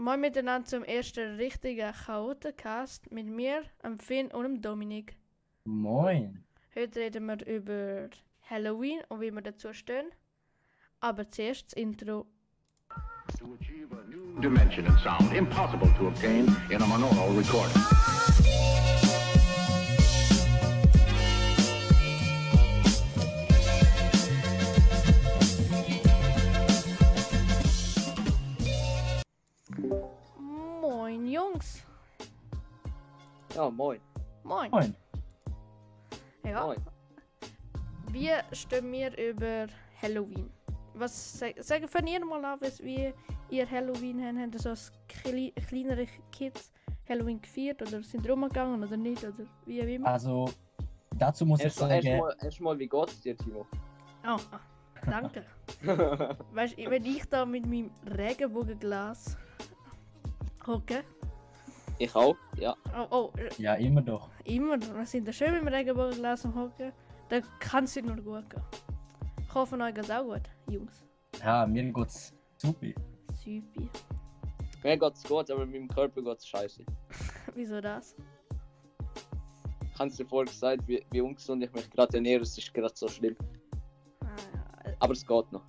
[0.00, 5.14] Moin miteinander zum ersten richtigen Chaotencast mit mir, dem Finn und dem Dominik.
[5.64, 6.42] Moin.
[6.74, 8.08] Heute reden wir über
[8.48, 10.06] Halloween und wie wir dazu stehen.
[11.00, 12.24] Aber zuerst das Intro.
[13.38, 17.99] to achieve a new dimension in sound impossible to obtain in a monaural recording.
[31.40, 31.82] Jungs.
[33.54, 33.98] Ja, moin.
[34.44, 34.70] Moin.
[34.70, 34.94] Moin.
[36.44, 36.78] Ja, Moin.
[38.12, 39.66] wir stehen wir über
[40.02, 40.50] Halloween.
[40.94, 43.12] Was sag- sagen von ihr mal an, was- wie
[43.50, 44.38] ihr Halloween haben?
[44.38, 46.72] Haben so als kle kleinere Kids
[47.08, 50.08] Halloween gefeiert oder sind rumgegangen oder nicht oder wie auch immer?
[50.08, 50.50] Also,
[51.16, 53.66] dazu muss ich Erstmal, sagen, erstmal, erstmal, wie geht's dir, Timo?
[54.22, 54.60] Ah, ah,
[55.08, 55.44] danke.
[56.52, 59.36] Weißt du, wenn ich da mit meinem Regenbogenglas
[60.66, 61.04] hocke,
[61.98, 62.74] ich auch, ja.
[62.96, 64.30] oh, oh, ja, immer doch.
[64.44, 66.92] immer, wir sind da schön mit dem Regenbogenglas am hocken,
[67.28, 68.62] dann kann es nur gut gehen.
[69.46, 71.04] Ich hoffe, euch geht's auch gut, Jungs.
[71.40, 72.86] Ja, mir geht's super.
[73.34, 73.90] Süpi.
[74.82, 76.84] Mir geht's gut, aber meinem Körper geht's scheiße.
[77.54, 78.16] Wieso das?
[79.92, 82.94] Ich hab's dir vorher gesagt, wie, wie ungesund ich mich gerade ernähre, es ist gerade
[82.94, 83.36] so schlimm.
[84.20, 85.64] Ah, äh, Aber es geht noch.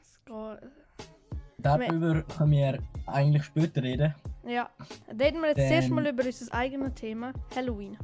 [0.00, 0.70] es geht.
[1.62, 4.14] Darüber können wir eigentlich später reden.
[4.46, 4.70] Ja,
[5.08, 7.96] reden wir jetzt Dann- zuerst mal über unser eigenes Thema, Halloween.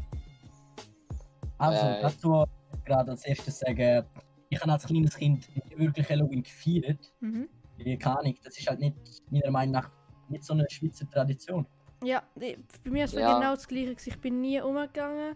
[1.59, 2.03] Also, Äh.
[2.03, 2.45] dazu
[2.85, 4.05] gerade als erstes sagen,
[4.51, 7.13] ich habe als kleines Kind nicht wirklich Halloween gefeiert.
[7.21, 7.49] Mhm.
[7.79, 8.97] Ich Keine Ahnung, das ist halt nicht,
[9.31, 9.91] meiner Meinung nach,
[10.29, 11.67] nicht so eine Schweizer Tradition.
[12.05, 13.39] Ja, bei mir war es Ja.
[13.39, 13.97] genau das gleiche.
[14.05, 15.35] Ich bin nie umgegangen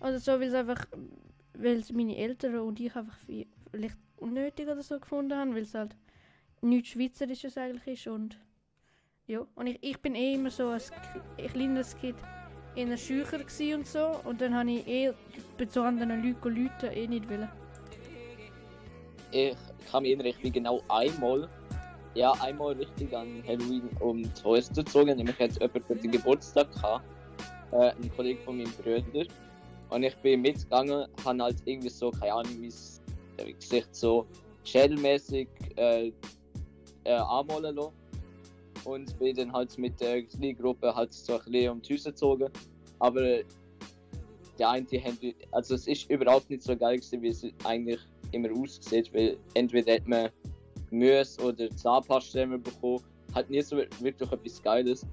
[0.00, 0.84] oder so, weil es einfach,
[1.54, 5.62] weil es meine Eltern und ich einfach vi- vielleicht unnötig oder so gefunden haben, weil
[5.62, 5.96] es halt
[6.62, 8.38] nichts Schweizerisches eigentlich ist und
[9.26, 9.46] ja.
[9.54, 12.16] Und ich, ich bin eh immer so K- kleines Kind
[12.74, 13.38] in einer Schücher
[13.74, 15.12] und so und dann habe ich eh
[15.68, 17.48] so anderen Leuten Leute eh nicht wollen.
[19.32, 19.56] Ich
[19.90, 21.48] kann mich erinnern, ich bin genau einmal,
[22.14, 25.16] ja, einmal richtig an Halloween um die Häuser gezogen.
[25.16, 27.04] Nämlich hat jemand für den Geburtstag gehabt,
[27.72, 29.26] äh, ein Kollege von meinem Bruder.
[29.90, 32.72] Und ich bin mitgegangen, habe halt irgendwie so, keine Ahnung, mein
[33.36, 34.26] äh, Gesicht so
[34.64, 36.12] schädelmäßig äh,
[37.04, 37.92] äh, anmalen lassen.
[38.84, 42.10] Und bin dann halt mit der kleinen Gruppe halt so ein bisschen um die Häuser
[42.10, 42.48] gezogen.
[42.98, 43.40] Aber
[44.58, 45.18] der eine, die haben,
[45.52, 48.00] also es ist überhaupt nicht so geil gewesen, wie es eigentlich
[48.32, 50.30] immer aussieht, weil entweder hat man
[50.90, 53.02] Gemüse oder Zahnpasta bekommen,
[53.34, 55.06] hat nie so wirklich etwas Geiles.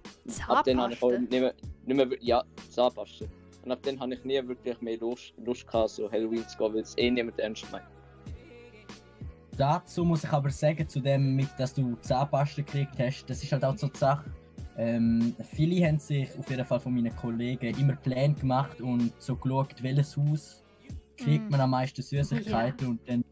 [0.48, 1.54] Ab dann habe ich auch nicht mehr,
[1.86, 3.25] nicht mehr, ja, Zahnpasta.
[3.64, 6.74] Und ab dann habe ich nie wirklich mehr Lust, Lust gehabt, so Halloween zu gehen,
[6.74, 7.86] weil es eh niemand ernst meint.
[9.57, 13.51] Dazu muss ich aber sagen, zu dem, mit, dass du Zahnpasta gekriegt hast, das ist
[13.51, 14.29] halt auch so die Sache.
[14.78, 19.35] Ähm, viele haben sich, auf jeden Fall von meinen Kollegen, immer Pläne gemacht und so
[19.35, 20.63] geschaut, welches Haus
[21.18, 21.51] kriegt Mm.
[21.51, 22.88] man am meisten Süßigkeiten.
[22.88, 23.25] Und dann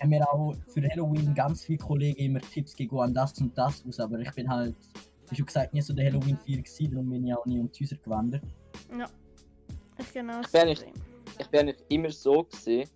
[0.00, 3.84] haben wir auch für Halloween ganz viele Kollegen immer Tipps gegeben an das und das
[3.84, 3.98] Haus.
[3.98, 4.76] Aber ich bin halt,
[5.28, 7.84] wie schon gesagt, nie so der Halloween-Feier gewesen, darum bin ich auch nie um die
[7.84, 8.42] Häuser gewandert.
[8.96, 9.08] Ja.
[9.98, 10.86] Ich genau das Ich bin nicht-.
[11.38, 12.88] Ich bin eigentlich immer so gesehen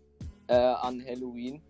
[0.47, 1.61] äh, an Halloween.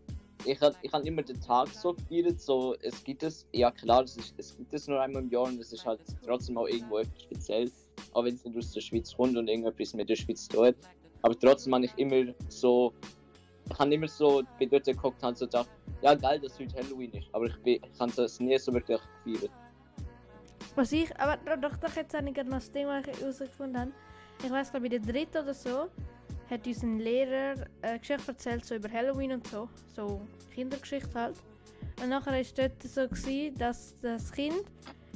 [0.45, 4.05] Ich habe ich hab immer den Tag so gefeiert, so es gibt es, ja klar,
[4.05, 6.69] es, ist, es gibt es nur einmal im Jahr und es ist halt trotzdem auch
[6.69, 7.71] irgendwo etwas speziell,
[8.13, 10.77] auch wenn es nicht aus der Schweiz kommt und irgendetwas mit der Schweiz hat.
[11.23, 12.93] Aber trotzdem habe ich immer so,
[13.71, 15.71] ich habe immer so, bin dort geguckt und so gedacht,
[16.03, 19.51] ja geil, dass heute Halloween ist, aber ich, ich habe das nie so wirklich gefeiert.
[20.77, 23.93] Was ich, aber doch, doch, jetzt habe ich gerade noch das ich herausgefunden.
[24.45, 25.89] Ich weiß glaube in der dritten oder so
[26.51, 30.21] hat uns ein Lehrer eine Geschichte erzählt so über Halloween und so, so
[30.55, 31.37] Kindergeschichte halt.
[32.03, 34.65] Und nachher war es dort so gewesen, dass das Kind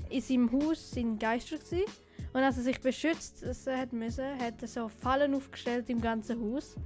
[0.08, 1.84] in seinem Haus sind Geister gsi
[2.32, 6.76] und als er sich beschützt äh, hat hat er so Fallen aufgestellt im ganzen Haus.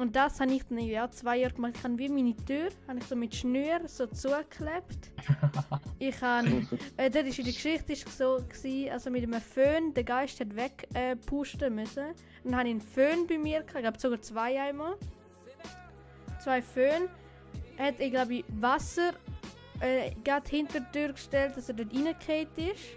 [0.00, 1.74] Und das habe ich dann ja zwei Jahre gemacht.
[1.76, 5.10] Ich habe wie meine Tür, habe ich so mit Schnür so zugeklebt.
[5.98, 6.66] Ich habe
[6.96, 10.40] äh, dort ist in der Geschichte ist so gewesen, also mit einem Föhn, der Geist
[10.40, 12.06] hat wegpusten äh, müssen.
[12.42, 14.96] Dann habe ich einen Föhn bei mir gehabt, ich glaube sogar zwei einmal.
[16.42, 17.10] Zwei Föhn.
[17.78, 19.12] Hat, ich glaube, Wasser
[19.80, 22.96] äh, gerade hinter die Tür gestellt, dass er dort reingefallen ist.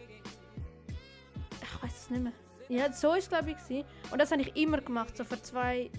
[1.61, 2.33] Ich weiß es nicht mehr.
[2.69, 3.85] Ja, so ist es glaube ich gewesen.
[4.11, 5.91] Und das habe ich immer gemacht, so vor zwei,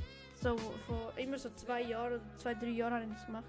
[0.44, 0.56] so
[0.86, 3.44] vor immer so zwei Jahren oder zwei, drei Jahren habe ich das gemacht.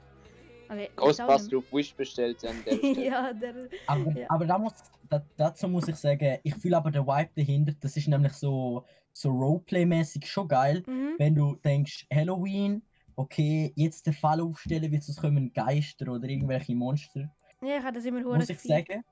[0.69, 0.89] Mehr.
[0.95, 3.06] Ghostbuster auf Wish bestellt an der Stelle.
[3.06, 3.53] ja, der,
[3.86, 4.25] Aber, Ja.
[4.30, 4.74] aber da muss,
[5.07, 8.83] da, dazu muss ich sagen, ich fühle aber den Vibe dahinter, das ist nämlich so,
[9.12, 11.13] so Roleplay-mäßig schon geil, mhm.
[11.19, 12.81] wenn du denkst, Halloween,
[13.15, 17.30] okay, jetzt den Fall aufstellen, weil sonst kommen Geister oder irgendwelche Monster.
[17.62, 18.88] Ja, ich habe das immer muss ich gefeiert.
[18.88, 19.03] sagen,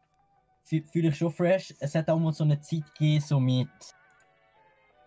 [0.68, 1.72] fü- fühle ich schon fresh.
[1.80, 3.70] Es hat auch mal so eine Zeit gegeben, so mit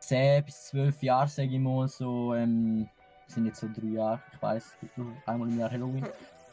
[0.06, 2.88] 10 bis 12 Jahren, sage ich mal, so, ähm,
[3.26, 4.64] das sind jetzt so drei Jahre, ich weiß,
[5.26, 6.06] einmal im Jahr Halloween.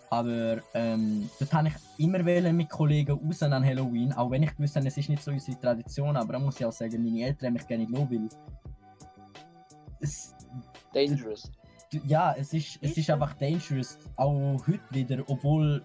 [0.09, 1.73] Aber ähm, dort habe ich
[2.05, 5.23] immer wollen mit Kollegen raus an Halloween, auch wenn ich gewusst habe, es ist nicht
[5.23, 8.11] so unsere Tradition, aber da muss ich auch sagen, meine Eltern haben mich gerne nicht
[8.11, 8.29] weil
[10.01, 10.35] es,
[10.93, 11.51] Dangerous.
[12.05, 13.99] Ja, es ist, es Ist einfach dangerous.
[14.15, 15.83] Auch heute wieder, obwohl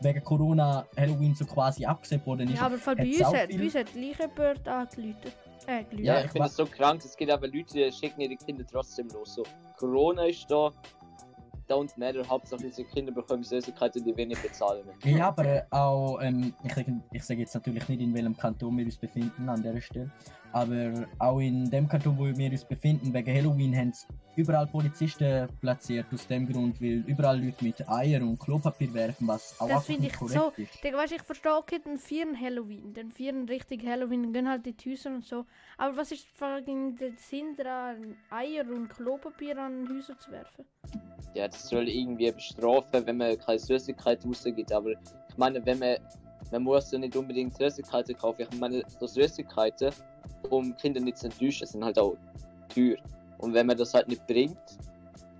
[0.00, 2.58] wegen Corona Halloween so quasi abgesehen worden ist.
[2.58, 5.36] Ja, aber bei uns hat, viel- bei uns hat gleich jemand angeläutet.
[5.68, 6.00] Äh, geläutet.
[6.06, 7.04] Ja, ich finde es so krank.
[7.04, 9.34] Es gibt aber Leute, die schicken ihre Kinder trotzdem los.
[9.34, 9.42] So,
[9.76, 10.70] Corona ist da.
[11.68, 12.26] Don't matter.
[12.26, 14.88] Hauptsache, diese Kinder bekommen Süßigkeiten, die wir nicht bezahlen.
[15.04, 18.78] Ja, aber äh, auch, ähm, ich, sag- ich sage jetzt natürlich nicht, in welchem Kanton
[18.78, 20.10] wir uns befinden an dieser Stelle,
[20.52, 24.06] aber auch in dem Kanton, wo wir uns befinden, wegen Halloween haben sie
[24.36, 29.54] überall Polizisten platziert, aus dem Grund, weil überall Leute mit Eier und Klopapier werfen, was
[29.58, 30.94] auch Das einfach finde nicht ich korrekt so- ist.
[30.94, 34.64] Weißt du, ich verstehe okay den vieren Halloween, den vieren richtig Halloween, dann gehen halt
[34.64, 35.44] die Häuser und so.
[35.76, 40.64] Aber was ist fucking der Sinn daran, Eier und Klopapier an Häuser zu werfen?
[41.34, 44.72] Ja, das soll irgendwie bestrafen, wenn man keine Süßigkeiten rausgibt.
[44.72, 45.96] Aber ich meine, wenn man.
[46.50, 48.46] Man muss ja nicht unbedingt Süßigkeiten kaufen.
[48.50, 49.92] Ich meine, so Süßigkeiten,
[50.50, 52.16] um Kinder nicht zu enttäuschen, sind halt auch
[52.74, 52.96] teuer.
[53.38, 54.58] Und wenn man das halt nicht bringt,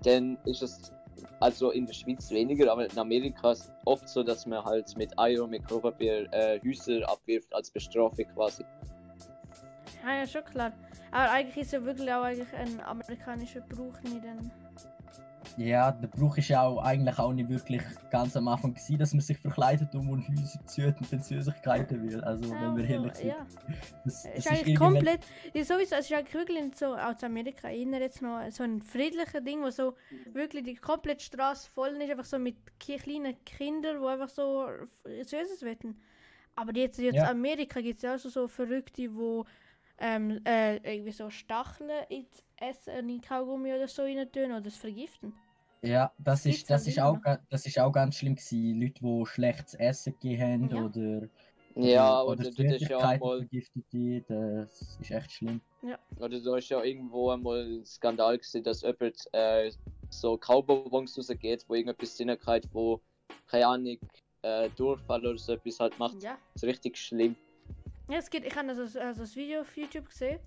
[0.03, 0.93] dann ist es.
[1.41, 4.95] Also in der Schweiz weniger, aber in Amerika ist es oft so, dass man halt
[4.97, 8.63] mit Eier und mit Klopapier äh, Häuser abwirft als Bestrafung quasi.
[10.03, 10.71] Ja, ja, schon klar.
[11.11, 14.51] Aber eigentlich ist ja wirklich auch eigentlich ein amerikanischer Brauch nicht ein...
[15.59, 19.13] Ja, der Brauch ist ja auch eigentlich auch nicht wirklich ganz am Anfang gewesen, dass
[19.13, 22.23] man sich verkleidet um und Häuser zu und dann Süßigkeiten will.
[22.23, 23.27] Also, wenn wir ehrlich sind.
[23.27, 23.45] Ja,
[24.05, 25.19] Das, das es ist ist eigentlich komplett...
[25.53, 29.41] Ja, sowieso, es ist eigentlich wirklich so aus Amerika erinnert jetzt noch so ein friedlicher
[29.41, 29.95] Ding, wo so
[30.31, 34.65] wirklich die komplette Straße voll ist, einfach so mit kleinen Kindern, die einfach so
[35.03, 35.99] Süßes wetten.
[36.55, 37.29] Aber jetzt, jetzt Ja.
[37.29, 39.43] Amerika gibt es ja auch so, so Verrückte, wo
[39.97, 44.77] ähm, äh, irgendwie so Stacheln ins Essen, in Kaugummi oder so rein tun oder es
[44.77, 45.33] vergiften.
[45.81, 47.17] Ja, das ist, das, ist auch,
[47.49, 48.81] das ist auch ganz schlimm gewesen.
[48.81, 50.83] Leute, die schlechtes Essen gegeben haben Ja.
[50.83, 51.29] oder,
[51.75, 54.65] Ja, oder, oder, du hast ja Süßigkeiten mal.
[54.65, 55.61] das ist echt schlimm.
[56.19, 59.71] Oder da ist ja irgendwo einmal ein Skandal gewesen, dass jemand äh,
[60.09, 62.99] so Kaubonbons rausgeht, wo irgendetwas drin hat, wo,
[63.47, 63.97] keine Ahnung,
[64.41, 66.21] äh, Durchfall oder so etwas halt macht.
[66.21, 66.37] Ja.
[66.53, 67.35] Das ist richtig schlimm.
[68.09, 70.39] Ja, es gibt, ich habe also, also das Video auf YouTube gesehen,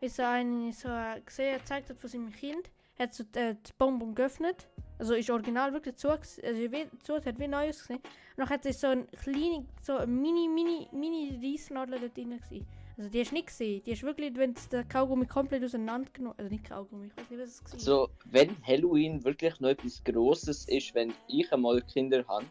[0.00, 0.88] wie so ein so
[1.26, 4.68] gesehen, er zeigt hat von seinem Kind, hat so äh, die Bonbon geöffnet,
[4.98, 7.98] also ist original wirklich zu, also wie, zu hat wie Neues gesehen.
[7.98, 12.30] Und dann hat er so ein kleine, so ein mini, mini, mini Reisnadel dort drin
[12.30, 12.66] gewesen.
[12.96, 16.50] Also die hast du nicht gesehen, die hast wirklich, wenn der Kaugummi komplett auseinandergenommen, also
[16.50, 17.78] nicht Kaugummi, ich weiß nicht, was es war.
[17.78, 22.46] So, wenn Halloween wirklich noch etwas Grosses ist, wenn ich einmal Kinder habe,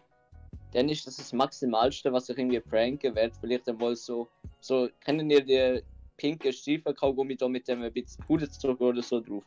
[0.71, 3.33] dann ist das das Maximalste, was ich irgendwie pranken werde.
[3.41, 4.29] Vielleicht einmal so,
[4.61, 5.81] so, kennen ihr die
[6.15, 9.43] pinke Stiefel-Kaugummi da mit dem ein bisschen Puderzucker oder so drauf?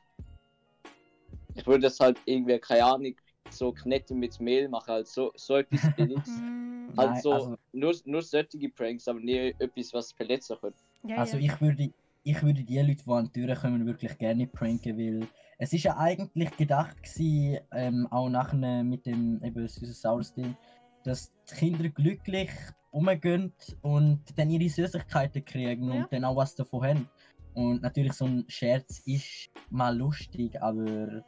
[1.54, 3.14] Ich würde das halt irgendwie, keine Ahnung,
[3.50, 6.28] so Knete mit Mehl machen, halt so, so etwas billiges.
[6.28, 10.78] Mm, Nein, Also, also- nur, nur solche Pranks, aber nie etwas, was verletzen könnte.
[11.06, 11.52] ja, Also ja.
[11.52, 11.92] ich würde,
[12.22, 15.26] ich würde die Leute, die an die Tür kommen, wirklich gerne pranken, weil
[15.58, 20.56] es ist ja eigentlich gedacht gewesen, ähm, auch nachher mit dem eben süßes Ding,
[21.04, 22.50] dass die Kinder glücklich
[22.90, 26.02] umgehen und dann ihre Süßigkeiten kriegen Ja.
[26.02, 27.08] und dann auch was davon haben.
[27.54, 31.24] Und natürlich so ein Scherz ist mal lustig, aber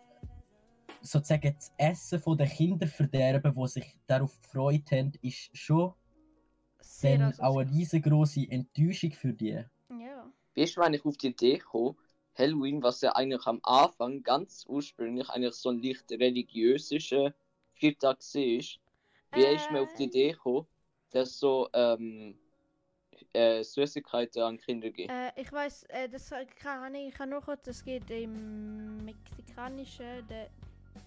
[1.03, 5.95] sozusagen das Essen von den Kindern verderben, die sich darauf gefreut haben, ist schon
[6.81, 9.65] Sehr dann auch eine riesengroße Enttäuschung für die.
[9.91, 10.33] Ja.
[10.55, 11.97] Wie ist man eigentlich auf die Idee gekommen,
[12.35, 17.35] Halloween, was ja eigentlich am Anfang ganz ursprünglich eigentlich so ein leicht religiöser
[17.75, 18.79] Viertag war,
[19.35, 20.67] wie ist man auf die Äh, Idee gekommen,
[21.11, 22.39] dass so ähm,
[23.33, 25.11] äh, Süßigkeiten an Kinder geben?
[25.11, 30.27] Äh, ich weiß, äh, das kann ich, ich kann nur kurz, es geht im mexikanischen,
[30.29, 30.51] der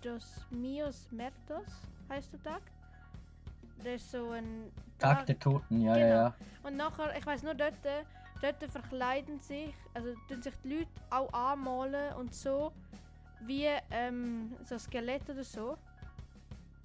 [0.02, 2.62] Dos Mios Mertos heißt der Tag.
[3.78, 6.16] Das ist so ein Tag der Toten, ja, ja, Genau.
[6.16, 6.36] ja.
[6.64, 7.74] Und nachher, ich weiß nur dort,
[8.42, 12.72] dort verkleiden sich, also tun sich die Leute auch anmalen und so,
[13.42, 15.78] wie ähm, so Skelett oder so.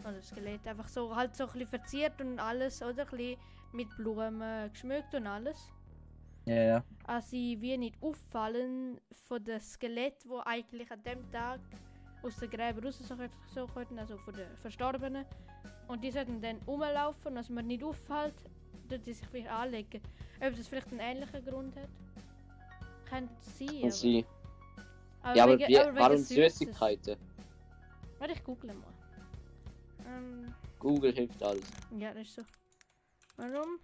[0.00, 3.02] Oder Skelett, einfach so, halt so ein bisschen verziert und alles, oder?
[3.02, 3.36] Ein bisschen
[3.72, 5.72] mit Blumen geschmückt und alles.
[6.46, 6.84] ja, ja.
[7.04, 11.60] als sie wie nicht auffallen von dem Skelett, wo eigentlich an dem Tag
[12.22, 13.14] aus den Gräbern raus so,
[13.54, 15.24] so könnten, also von den Verstorbenen.
[15.88, 18.34] Und die sollten dann rumlaufen, dass man nicht auffällt,
[18.88, 20.00] dass sie sich wieder anlegen.
[20.40, 21.88] Ob das vielleicht einen ähnlichen Grund hat?
[23.08, 23.78] Könnte sein.
[23.82, 24.24] Aber, sie,
[25.22, 26.16] aber ja, aber, wegen- wie, aber warum.
[26.18, 27.16] Süßigkeiten?
[28.18, 28.92] Warte, ich google mal.
[30.06, 31.64] Ähm, Google hilft alles.
[31.98, 32.42] ja, das ist so.
[33.36, 33.78] Warum?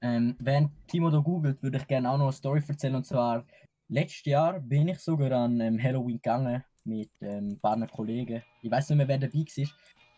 [0.00, 2.94] Ähm, während Timo da googelt, würde ich gerne auch noch eine Story erzählen.
[2.96, 3.46] Und zwar,
[3.88, 8.42] letztes Jahr bin ich sogar an ähm, Halloween gegangen mit ähm, ein paar Kollegen.
[8.62, 9.68] Ich weiß nicht mehr, wer dabei war.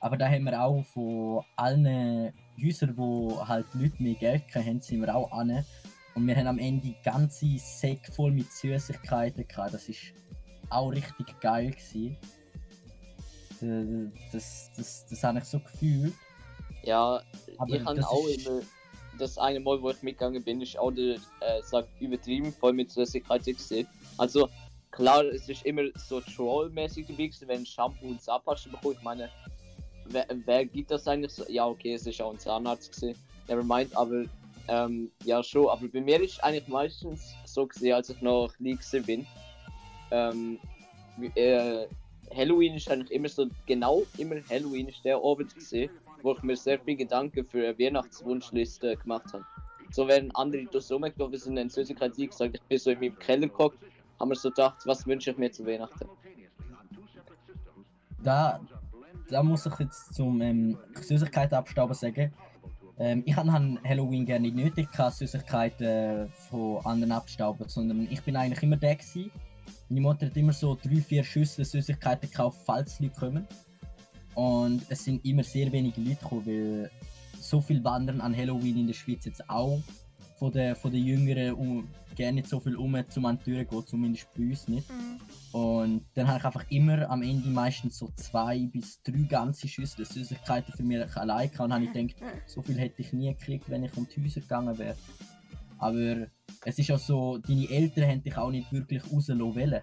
[0.00, 2.32] Aber da haben wir auch von allen
[2.62, 5.64] Häusern, wo halt Leute mehr Geld hatten, sind wir auch an.
[6.14, 9.75] Und wir haben am Ende ganze Säcke voll mit Süßigkeiten gehabt.
[9.75, 10.12] Das ist
[10.70, 12.16] auch richtig geil gewesen.
[13.62, 16.14] Äh, Das, das, das habe ich so gefühlt.
[16.82, 17.20] Ja,
[17.58, 18.61] Aber ich habe das auch immer.
[19.18, 22.90] Das eine Mal, wo ich mitgegangen bin, ist auch der, äh, sagt, übertrieben voll mit
[22.90, 23.88] Süßigkeiten gesehen.
[24.18, 24.49] Also,
[24.90, 28.96] klar, es ist immer so trollmäßig gewesen, wenn Shampoo und Zahnpasta bekommt.
[28.98, 29.30] Ich meine,
[30.06, 31.44] wer, wer gibt das eigentlich so?
[31.48, 33.16] Ja, okay, es ist auch ein Zahnarzt gesehen.
[33.48, 34.24] Never mind, aber
[34.68, 35.68] ähm, ja, schon.
[35.68, 39.26] Aber bei mir ist eigentlich meistens so gesehen, als ich noch klein gewesen bin.
[40.10, 40.58] Ähm,
[41.34, 41.86] äh,
[42.34, 45.90] Halloween ist eigentlich immer so, genau immer Halloween ist der Abend gesehen,
[46.22, 49.44] wo ich mir sehr viel Gedanken für eine Weihnachtswunschliste gemacht habe.
[49.92, 53.18] So wenn andere durch so rumgelaufen sind, in Süßigkeit gesagt, ich bin so in meinem
[53.18, 53.78] Keller geguckt,
[54.18, 56.08] haben wir so gedacht, was wünsche ich mir zu Weihnachten?
[58.26, 58.61] da,
[59.30, 62.32] da muss ich jetzt zum ähm, Süßigkeiten abstauben sagen.
[62.99, 68.23] Ähm, ich habe Halloween gerne nicht nötig, gehabt, Süßigkeiten äh, von anderen abstauben, sondern ich
[68.23, 69.30] bin eigentlich immer der gewesen.
[69.88, 73.46] Meine Mutter hat immer so drei, vier Schüssel Süßigkeiten gekauft, falls Leute kommen.
[74.35, 76.90] Und es sind immer sehr wenige Leute gekommen, weil
[77.38, 79.80] so viel wandern an Halloween in der Schweiz jetzt auch
[80.36, 83.64] von den, von den Jüngeren um, gerne nicht so viel um zum an die Tür
[83.64, 84.88] gehen, zumindest bei uns nicht.
[84.90, 85.58] Mhm.
[85.58, 90.04] Und dann habe ich einfach immer am Ende meistens so zwei bis drei ganze Schüsseln
[90.04, 91.64] Süßigkeiten für mich allein gehabt.
[91.64, 92.16] Und habe ich gedacht,
[92.46, 94.96] so viel hätte ich nie gekriegt, wenn ich um die Häuser gegangen wäre.
[95.78, 96.26] Aber
[96.64, 99.82] es ist auch so, deine Eltern haben dich auch nicht wirklich rauslassen wollen.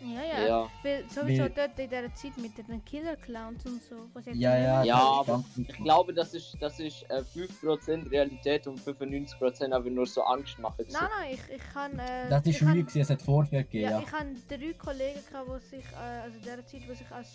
[0.00, 0.46] Ja, ja.
[0.46, 3.96] Ja, Weil sowieso Weil- dort in dieser Zeit mit den Killer Clowns und so.
[4.14, 8.66] Was Ja, ja, Ja, ist aber ich glaube, das ist, das ist äh, 5% Realität
[8.66, 10.84] und 95% aber nur so Angst machen.
[10.90, 11.98] Nein, nein, ich, ich kann.
[11.98, 13.84] Äh, Das ist gewesen, es hat Vorfälle gegeben.
[13.84, 16.94] Ja, Ja, ich hatte drei Kollegen, gehabt, die sich, äh, also in dieser Zeit, die
[16.94, 17.28] sich als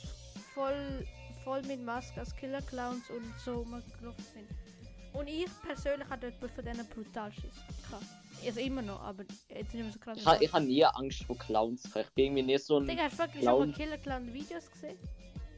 [0.54, 1.06] voll,
[1.44, 4.48] voll mit Maske als Killer Clowns und so rumgelaufen sind.
[5.14, 7.44] Und ich persönlich hatte dort von denen brutal Schiss.
[7.88, 8.06] gehabt.
[8.46, 10.18] Also immer noch, aber jetzt nicht mehr so krass.
[10.20, 11.84] Ich, ha- ich habe nie Angst vor Clowns.
[11.86, 12.88] Ich bin irgendwie nicht so ein.
[12.88, 13.60] Digga, hast du wirklich Clown.
[13.62, 14.98] schon mal Killer Clown Videos gesehen?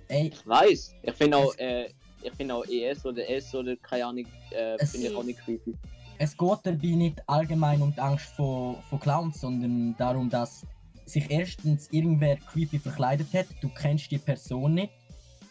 [0.07, 0.95] Ey, Ich weiß.
[1.01, 1.89] Ich finde auch, äh,
[2.21, 5.39] ich finde auch ES oder S oder keine Ahnung, äh, Es- finde ich auch nicht
[5.39, 5.73] creepy.
[6.19, 10.65] es geht dabei nicht allgemein um die Angst vor, vor Clowns, sondern darum, dass
[11.05, 14.91] sich erstens irgendwer creepy verkleidet hat, du kennst die Person nicht.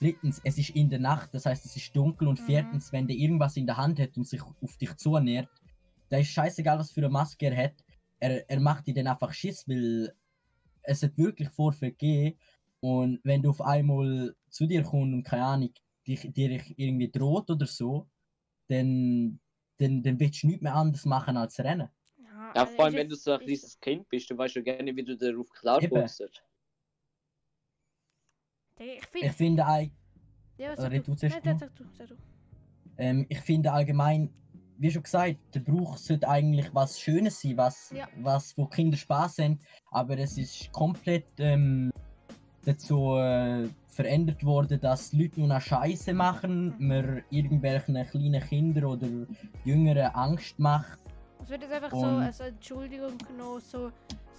[0.01, 2.29] Drittens, es ist in der Nacht, das heißt es ist dunkel.
[2.29, 2.45] Und Mhm.
[2.47, 5.49] viertens, wenn der irgendwas in der Hand hat und sich auf dich zunähert,
[6.15, 7.75] da ist scheißegal, was für eine Maske er hat.
[8.21, 10.15] Er, er macht dir dann einfach Schiss, weil
[10.83, 12.39] es hat wirklich Vorfälle gegeben.
[12.81, 15.71] Und wenn du auf einmal zu dir kommst und keine Ahnung,
[16.07, 18.07] dich, dir irgendwie droht oder so,
[18.69, 19.41] dann,
[19.79, 21.89] dann, dann willst du nichts mehr anderes machen als rennen.
[22.19, 24.63] Ja, Ja, also vor allem, wenn du so ein kleines Kind bist, du weißt ja
[24.63, 26.21] gerne, wie du darauf klarkommst.
[28.79, 29.33] Ich Ich finde.
[29.33, 29.91] finde, eig-
[30.59, 31.59] Ja, sag du Nein, Timo?
[31.59, 32.15] sag du, sag du.
[32.99, 34.31] ähm, ich finde allgemein,
[34.79, 38.07] wie schon gesagt, der Brauch sollte eigentlich was Schönes sein, was, Ja.
[38.17, 39.59] was wo Kinder Spaß haben,
[39.91, 41.91] aber es ist komplett ähm,
[42.65, 49.09] dazu äh, verändert worden, dass Leute nur noch Scheiße machen, man irgendwelchen kleinen Kindern oder
[49.65, 50.99] Jüngeren Angst macht.
[51.43, 53.91] Es wird jetzt einfach so Und- als Entschuldigung genommen, so,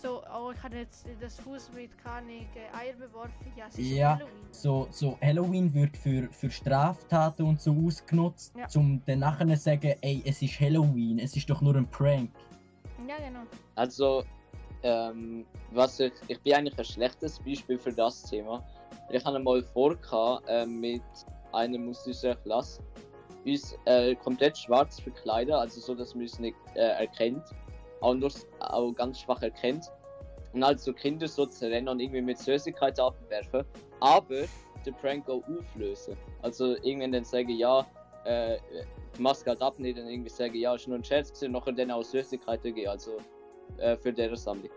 [0.01, 3.33] so, oh, ich habe jetzt das Haus mit keine äh, Eier beworfen.
[3.55, 4.15] Ja, es ist Ja.
[4.15, 4.33] Halloween.
[4.51, 8.67] So, so Halloween wird für, für Straftaten und so ausgenutzt, Ja.
[8.75, 12.29] um dann nachher zu sagen, ey, es ist Halloween, es ist doch nur ein Prank.
[13.07, 13.41] Ja, genau.
[13.75, 14.23] Also,
[14.83, 18.63] ähm, was ich, ich bin eigentlich ein schlechtes Beispiel für das Thema.
[19.09, 19.95] Ich hatte mal vor,
[20.47, 21.01] äh, mit
[21.53, 22.81] einem aus unserer Klasse
[23.45, 27.43] uns äh, komplett schwarz verkleiden, also so, dass man uns nicht äh, erkennt,
[28.01, 29.91] auch nur auch ganz schwach erkennt.
[30.53, 33.65] Und halt so Kinder so zu rennen und irgendwie mit Süßigkeiten abwerfen,
[33.99, 34.45] aber
[34.85, 36.15] den Prank auch auflösen.
[36.41, 37.85] Also irgendwann dann sagen, ja,
[38.23, 38.57] äh,
[39.19, 42.03] Maske halt abnehmen und irgendwie sagen, ja, ist nur ein Scherz und nachher dann auch
[42.03, 43.17] Süßigkeiten geben, also
[43.77, 44.71] äh, für deren Sammlung.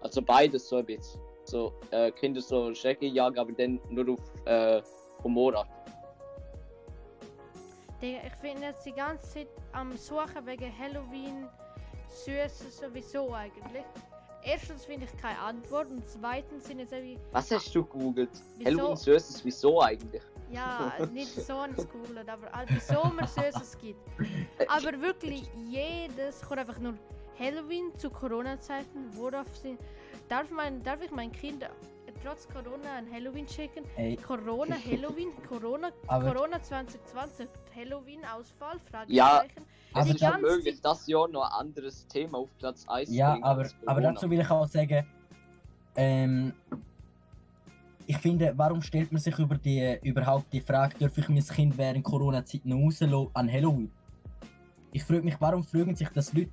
[0.00, 1.20] Also beides so ein bisschen.
[1.44, 4.82] So, äh, Kinder so Schrecken jagen, aber dann nur auf äh,
[5.22, 5.68] Humorart.
[8.00, 11.48] Digga, ich bin jetzt die ganze Zeit am Suchen wegen Halloween
[12.14, 13.84] Süßes sowieso eigentlich.
[14.42, 18.30] Erstens finde ich keine Antwort und zweitens sind jetzt irgendwie, Was hast du gegoogelt?
[18.58, 18.70] Wieso?
[18.70, 20.22] Halloween Süßes, wieso eigentlich?
[20.54, 24.00] ja, nicht so ein Schoolen, aber halt, wieso man Süßes gibt.
[24.68, 26.94] Aber wirklich jedes kommt einfach nur
[27.38, 29.80] Halloween zu Corona-Zeiten, worauf sind.
[30.28, 31.64] Darf, mein, darf ich mein Kind
[32.24, 33.84] trotz Corona ein Halloween schicken?
[33.96, 38.76] Ey, Corona, Halloween, Corona, Aber- Corona 2020, Halloween, Ausfall,
[39.08, 39.26] Ja.
[39.40, 39.66] Fragezeichen.
[39.96, 44.00] Es ist möglich, dass Jahr noch ein anderes Thema auf Platz 1 Ja, aber, aber
[44.00, 45.06] dazu will ich auch sagen,
[45.94, 46.52] ähm,
[48.06, 51.78] ich finde, warum stellt man sich über die, überhaupt die Frage, darf ich mein Kind
[51.78, 53.90] während Corona-Zeit noch rauslassen an Halloween?
[54.90, 56.50] Ich frage mich, warum fragen sich das Leute,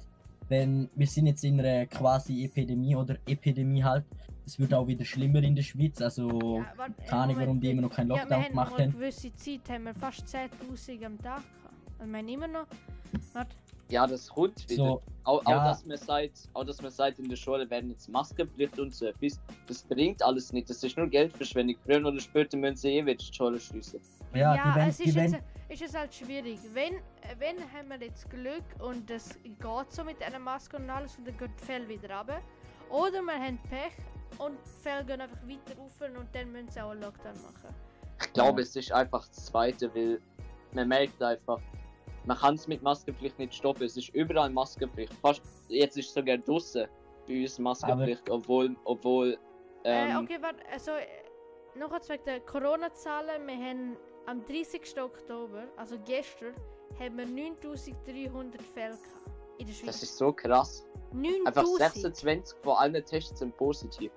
[0.51, 4.03] wenn wir sind jetzt in einer quasi Epidemie oder Epidemie halt,
[4.45, 7.71] es wird auch wieder schlimmer in der Schweiz, also Ja, warte, keine Ahnung, warum die
[7.71, 8.83] immer noch keinen ja, Lockdown wir gemacht haben mal haben.
[8.83, 11.41] eine gewisse Zeit haben wir fast 10'000 am Tag
[12.03, 12.65] wir haben immer noch...
[13.33, 13.55] Warte,
[13.89, 14.75] Ja, das kommt wieder.
[14.85, 15.59] So, Auch, Ja.
[15.59, 18.93] auch, dass man sagt, auch dass man sagt, in der Schule werden jetzt Maskenpflicht und
[18.93, 20.69] so etwas, das bringt alles nicht.
[20.69, 21.75] Das ist nur Geldverschwendung.
[21.85, 23.99] Früher oder später müssen sie eh wieder die Schule schließen.
[24.33, 26.59] ja, Ja, die wollen, es die ist, wollen, jetzt, ist es halt schwierig.
[26.73, 29.57] Wenn, äh, wenn haben wir jetzt Glück und es geht
[29.89, 32.41] so mit einer Maske und alles und dann geht die Fälle wieder runter.
[32.89, 33.93] Oder wir haben Pech
[34.37, 37.73] und die Fälle gehen einfach weiter rauf und dann müssen sie auch einen Lockdown machen.
[38.21, 40.21] Ich glaube, es ist einfach das Zweite, weil
[40.73, 41.59] man merkt einfach,
[42.25, 43.83] man kann es mit Maskenpflicht nicht stoppen.
[43.83, 45.13] Es ist überall Maskenpflicht.
[45.21, 46.85] Fast, jetzt ist sogar draußen
[47.27, 49.37] bei uns Maskenpflicht, obwohl, obwohl,
[49.83, 53.47] äh, ähm, okay, warte, also äh, noch eins wegen der Corona-Zahlen.
[53.47, 55.01] Wir haben am 30.
[55.01, 56.53] Oktober, also gestern,
[56.99, 59.85] haben wir 9300 Fälle gehabt in der Schweiz.
[59.87, 60.85] das ist so krass.
[61.45, 61.93] Einfach 9000!
[61.93, 64.11] 26 von allen Tests sind positiv.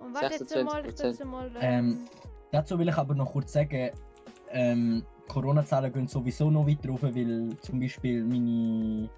[0.00, 1.06] Und warte jetzt mal, ich 26%.
[1.06, 1.50] jetzt mal.
[1.60, 2.08] Ähm,
[2.50, 3.90] Dazu will ich aber noch kurz sagen,
[4.50, 9.08] ähm, Corona-Zahlen gehen sowieso noch weiter rauf, weil zum Beispiel meine,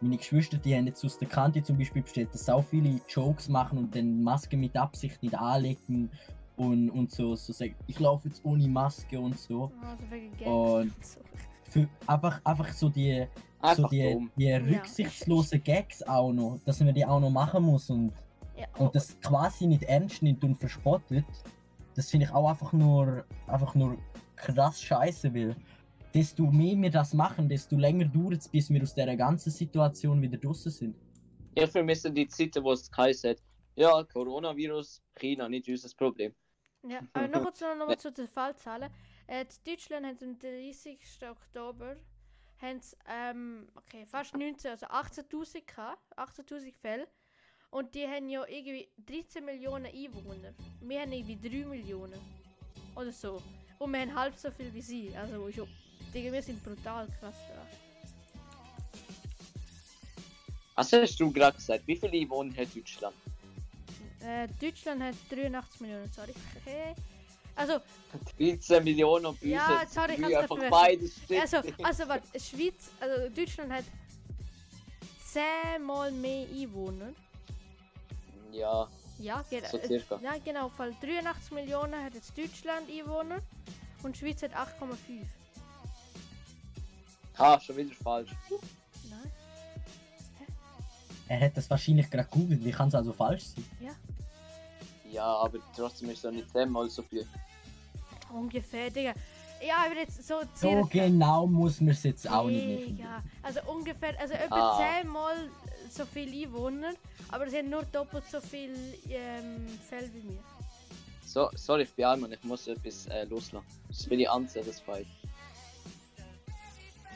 [0.00, 3.48] meine Geschwister, die haben jetzt aus der Kante zum Beispiel bestellt, dass auch viele Jokes
[3.48, 6.10] machen und dann Masken mit Absicht nicht anlegen
[6.56, 9.70] und, und so, so sagen, ich laufe jetzt ohne Maske und so.
[9.82, 10.32] Also wegen.
[10.46, 11.20] Und- So.
[11.64, 13.26] Für, einfach, einfach so die,
[13.62, 14.30] so Einfach die, dumm.
[14.36, 18.12] die rücksichtslosen Gags auch noch, dass man die auch noch machen muss und
[18.58, 21.24] Ja, und das quasi nicht ernst nimmt und verspottet,
[21.94, 23.96] das finde ich auch einfach nur, einfach nur
[24.36, 25.56] krass scheiße, weil
[26.12, 30.20] desto mehr wir das machen, desto länger dauert es, bis wir aus dieser ganzen Situation
[30.20, 30.94] wieder draußen sind.
[31.54, 33.38] Ich vermisse die Zeiten, wo es geheißen hat,
[33.76, 36.34] ja, Coronavirus, China, nicht unser Problem.
[36.88, 38.90] Ja, aber noch kurz noch mal zu den Fallzahlen.
[39.26, 40.98] Äh, in Deutschland haben sie am 30.
[41.30, 41.96] Oktober
[42.62, 47.08] haben ähm, okay, fast 19, also 18.000 gehabt, 18.000 Fälle.
[47.70, 50.54] Und die haben ja irgendwie 13 Millionen Einwohner.
[50.80, 52.20] Wir haben irgendwie 3 Millionen.
[52.94, 53.42] Oder so.
[53.78, 55.16] Und wir haben halb so viel wie sie.
[55.16, 55.64] Also, ja,
[56.14, 57.66] Digga, wir sind brutal krass da.
[60.74, 61.86] Was hast du gerade gesagt?
[61.86, 63.16] Wie viele Einwohner hat Deutschland?
[64.24, 66.34] Äh, Deutschland hat 83 Millionen, sorry.
[66.60, 66.94] Okay.
[67.54, 67.80] Also,
[68.38, 73.72] 13 Millionen und Ja, sorry, ich hab's einfach beides also, also warte, Schweiz, also Deutschland
[73.72, 73.84] hat
[75.32, 77.12] 10 mal mehr Einwohner.
[78.52, 83.40] Ja, Ja, ge So äh, ja genau, weil 83 Millionen hat jetzt Deutschland Einwohner
[84.02, 85.26] und Schweiz hat 8,5.
[87.38, 88.30] ha, schon wieder falsch.
[89.10, 89.32] Nein?
[91.28, 93.64] Er hat das wahrscheinlich gerade googelt, wie kann es also falsch sein?
[93.80, 93.92] Ja,
[95.20, 97.26] aber trotzdem ist es auch nicht zehnmal so viel.
[98.32, 99.12] Ungefähr, Digga.
[99.66, 100.88] Ja, aber jetzt so So circa.
[100.90, 102.96] genau muss man es jetzt auch nicht finden.
[102.96, 103.22] Digga.
[103.42, 105.00] Also ungefähr, also etwa Ah.
[105.02, 105.36] 10 mal
[105.90, 106.94] so viele Einwohner,
[107.28, 108.74] aber sie haben nur doppelt so viel
[109.08, 110.38] ähm, Fälle wie wir.
[111.26, 113.66] So, sorry, ich bin einmal, ich muss etwas äh, loslassen.
[113.88, 115.06] Das ist für die Anzahl des Fight.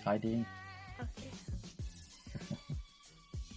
[0.05, 0.47] Kein Ding.
[0.99, 1.31] Okay.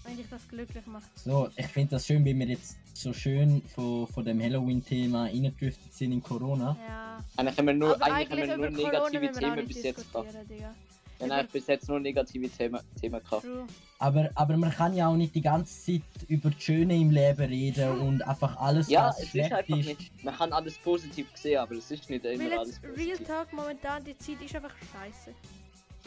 [0.03, 1.07] Wenn dich das glücklich macht.
[1.19, 5.93] So, ich finde das schön, wie wir jetzt so schön von, von dem Halloween-Thema reingedriftet
[5.93, 6.75] sind in Corona.
[6.87, 7.23] Ja.
[7.37, 10.33] Eigentlich haben wir nur, Aber eigentlich haben wir nur negative wir Themen bis jetzt gehabt.
[10.47, 13.43] Wir haben eigentlich bis jetzt nur negative Themen, Themen gehabt.
[13.43, 13.65] True.
[13.99, 17.41] Aber, aber man kann ja auch nicht die ganze Zeit über das Schöne im Leben
[17.43, 19.85] reden und einfach alles, Ja, was es ist einfach ist.
[19.87, 20.23] nicht.
[20.23, 23.27] Man kann alles positiv sehen, aber es ist nicht Weil immer alles jetzt Real positiv.
[23.27, 25.33] Talk momentan, die Zeit ist einfach scheiße.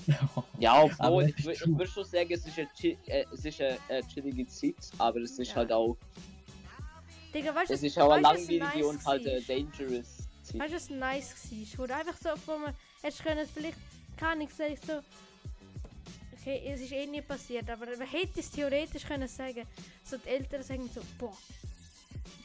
[0.58, 2.68] Ja, Aber obwohl, ich, ich würde schon sagen, es ist eine,
[3.06, 5.56] äh, es ist eine, äh, chillige Zeit, aber es ist Ja.
[5.56, 5.96] halt auch,
[7.32, 9.40] Digga, weißt du, es ist auch eine langwierige und halt war?
[9.40, 10.28] dangerous.
[10.52, 11.78] Weißt du, was nice war?
[11.78, 13.78] Wo du einfach so, wo man, hättest können, vielleicht,
[14.16, 15.00] kann ich sagen, so,
[16.38, 19.66] okay, es ist eh nie passiert, aber man hätte es theoretisch können sagen,
[20.04, 21.36] so die Eltern sagen so, boah,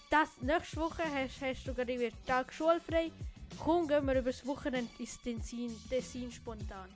[0.10, 3.12] das, nächste Woche hast, hast du gerade wieder Tag schulfrei,
[3.60, 6.90] komm, gehen wir übers Wochenende ins Tessin, Tessin spontan.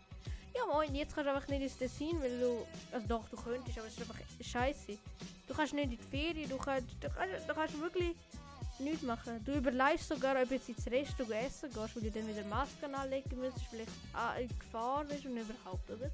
[0.55, 3.77] Ja moin, jetzt kannst du einfach nicht ins Tessin, weil du, also doch, du könntest,
[3.77, 4.97] aber es ist einfach scheiße.
[5.51, 8.15] Du kannst nicht in die Ferien, du kannst, du kannst, du kannst wirklich
[8.79, 9.43] nichts machen.
[9.43, 12.95] Du überlegst sogar, ob du jetzt ins Restaurant essen gehst, weil du dann wieder Masken
[12.95, 13.91] anlegen müsstest, vielleicht
[14.39, 16.09] in Gefahr bist und überhaupt, oder?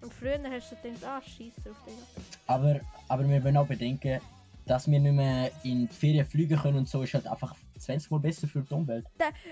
[0.00, 2.02] Und früher hast du gedacht, ah, scheiß drauf, Digga.
[2.46, 4.22] Aber, aber wir wollen auch bedenken,
[4.68, 8.10] dass wir nicht mehr in die Ferien fliegen können und so ist halt einfach 20
[8.10, 9.06] Mal besser für die Umwelt.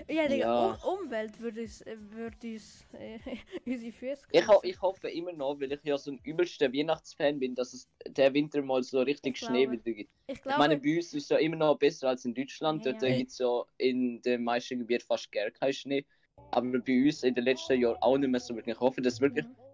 [0.09, 0.77] Ja, Digga, Ja.
[0.83, 3.19] Um Umwelt würde uns, äh, würde uns äh,
[3.65, 7.39] unsere Füße Ich, ho ich hoffe immer noch, weil ich ja so ein übelster Weihnachtsfan
[7.39, 9.83] bin, dass es der Winter mal so richtig Ich Schnee glaube.
[9.83, 10.11] wieder gibt.
[10.27, 12.85] Ich Ich glaube, meine, bei uns ist es ja immer noch besser als in Deutschland.
[12.85, 13.17] Ja, Dort ja.
[13.17, 16.05] gibt es ja in den meisten Gebieten fast gar keinen Schnee.
[16.51, 18.75] Aber bei uns in den letzten Jahren auch nicht mehr so wirklich.
[18.75, 19.45] Ich hoffe, dass wirklich.
[19.45, 19.66] Mhm.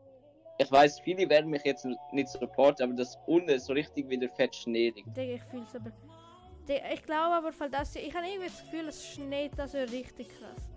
[0.57, 4.55] Ich weiß, viele werden mich jetzt nicht supporten, aber dass unten so richtig wieder fett
[4.55, 5.07] Schnee liegt.
[5.17, 5.91] Digga, ich fühle es aber.
[6.93, 10.29] Ich glaube aber, weil das, ich habe irgendwie das Gefühl, es schneit das wäre richtig
[10.29, 10.69] krass.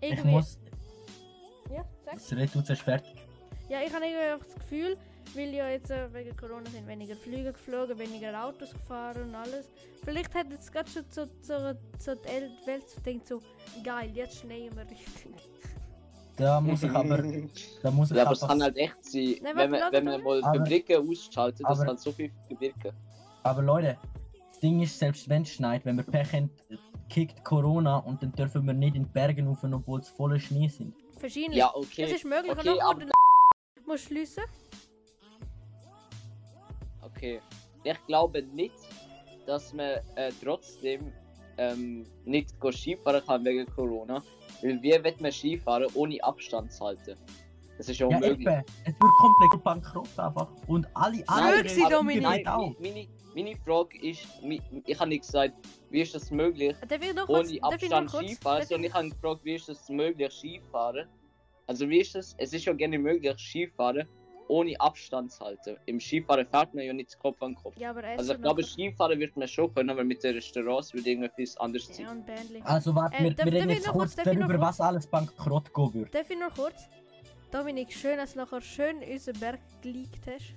[0.00, 0.30] Ich Irgendwie.
[0.30, 0.58] muss.
[1.70, 2.14] Ja, sag.
[2.14, 3.14] Das Red tut fertig.
[3.68, 4.96] Ja, ich habe irgendwie einfach das Gefühl,
[5.34, 9.68] weil ja jetzt äh, wegen Corona sind weniger Flüge geflogen, weniger Autos gefahren und alles.
[10.04, 13.40] Vielleicht hat jetzt gerade schon so, so, so die El- Welt so denkt so,
[13.82, 15.50] geil, jetzt schneien wir richtig.
[16.36, 17.22] Da muss ich aber.
[17.82, 20.22] Da muss ich Ja, aber es kann halt echt sein, Nein, wenn, man, wenn man
[20.22, 22.92] mal Aber- Fabriken ausschaltet, das aber- kann so viel bewirken.
[23.42, 23.98] Aber Leute,
[24.50, 26.50] das Ding ist, selbst wenn es schneit, wenn wir Pech haben,
[27.08, 30.66] kickt Corona und dann dürfen wir nicht in die Berge rauf, obwohl es voller Schnee
[30.68, 30.94] sind.
[31.18, 31.58] Verschiedentlich.
[31.58, 32.02] Ja, okay.
[32.04, 33.10] Es ist möglich, okay, aber, dann
[33.86, 34.42] muss schließen.
[37.02, 37.40] okay.
[37.84, 38.74] Ich glaube nicht,
[39.46, 41.12] dass man äh, trotzdem
[41.58, 44.22] ähm, nicht Skifahren kann wegen Corona.
[44.62, 47.16] Weil wie wird man Skifahren ohne Abstand zu halten?
[47.76, 48.46] Das ist ja Ja, unmöglich.
[48.46, 48.64] eben.
[48.84, 50.48] Es wird komplett bankrott einfach.
[50.68, 51.82] Und alle anderen.
[51.84, 52.22] Aber- Dominik.
[52.22, 52.72] Nein, auch.
[52.78, 54.26] meine, meine Frage ist,
[54.86, 55.54] ich habe nicht gesagt,
[55.90, 56.76] wie ist das möglich,
[57.26, 61.08] kurz, ohne Abstand Skifahren, sondern ich habe gefragt, wie ist das möglich, Skifahren?
[61.66, 62.34] Also wie ist das?
[62.38, 64.06] Es ist ja gerne möglich, Skifahren
[64.48, 65.76] ohne Abstand zu halten.
[65.86, 67.76] Im Skifahren fährt man ja nicht Kopf an Kopf.
[67.78, 71.08] Ja, aber Also ich glaube, Skifahren wird man schon können, aber mit der Restaurants würde
[71.10, 72.18] irgendetwas anderes Ja, sein.
[72.18, 72.62] und Bändli.
[72.64, 76.10] Also warte, Äh, wir, darf- wir reden jetzt kurz darüber, was alles bankrott gehen würde.
[76.10, 76.88] Darf ich noch kurz?
[77.50, 80.54] Dominik, schön, dass du nachher schön unseren Berg geleakt hast.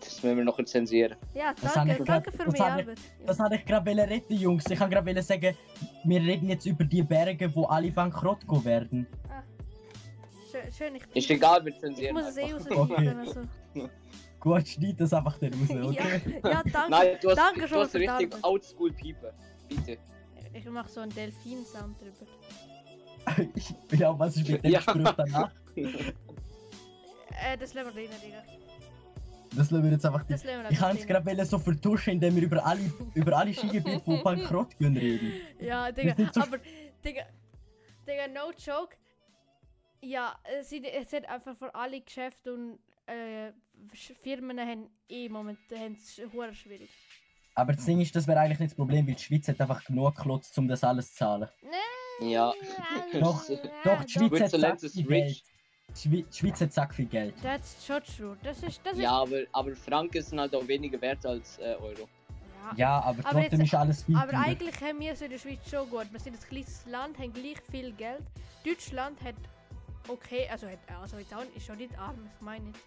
[0.00, 1.16] Das müssen wir noch zensieren.
[1.34, 2.98] Ja, Das habe danke, danke grad- für das meine habe ich- Arbeit.
[3.26, 4.64] Das hatte ich gerade retten, Jungs.
[4.70, 5.56] Ich kann gerade sagen,
[6.04, 9.06] wir reden jetzt über die Berge, wo alle bankrott gehen werden.
[10.50, 13.18] Schön, schön ich, Ist egal, wir ich zensieren muss es eh rausschneiden.
[13.18, 13.40] Also.
[14.40, 16.40] Gut, schneid das einfach dann raus, Ja, okay?
[16.44, 16.70] ja, danke.
[16.90, 19.30] Nein, du hast, Danke du schon hast richtig oldschool piepen.
[19.68, 19.98] Bitte.
[20.54, 22.26] Ich mache so einen Delfin-Sound drüber.
[23.96, 24.80] ja, was ist mit dem Ja.
[24.80, 25.50] Spruch danach?
[25.76, 28.42] Äh, das lassen wir drin, Digga.
[29.54, 32.64] Das lassen wir jetzt einfach wir Ich kann es gerade so vertuschen, indem wir über
[32.64, 32.80] alle,
[33.14, 35.32] über alle Skigebiete von bankrott gehen reden.
[35.60, 36.58] Ja, Digga, so- aber,
[37.04, 37.22] Digga,
[38.06, 38.96] Digga, no joke.
[40.00, 43.52] Ja, es sind, es sind einfach für alle Geschäfte und äh,
[44.22, 46.90] Firmen haben eh im Moment haben es hure schwierig.
[47.54, 49.84] Aber das Ding ist, das wäre eigentlich nicht das Problem, weil die Schweiz hat einfach
[49.84, 51.48] genug Klotz, um das alles zu zahlen.
[52.20, 52.52] Ja.
[53.14, 53.42] Doch,
[53.84, 55.42] doch, die Schweiz hat sack ist viel Geld.
[55.88, 57.34] Die Schwe- die Schweiz hat sack viel Geld.
[57.42, 58.36] That's schon true.
[58.42, 61.74] Das ist, das ist, Ja, aber, aber Franken sind halt auch weniger wert als äh,
[61.80, 62.02] Euro.
[62.02, 62.74] ja.
[62.76, 65.38] Ja, aber Aber trotzdem jetzt- ist alles viel Aber eigentlich haben wir es in der
[65.38, 66.06] Schweiz schon gut.
[66.12, 68.22] Wir sind ein kleines Land, haben gleich viel Geld.
[68.64, 69.34] Deutschland hat
[70.08, 70.66] okay, also
[71.00, 72.78] also jetzt auch, ist schon nicht arm, ich meine nicht.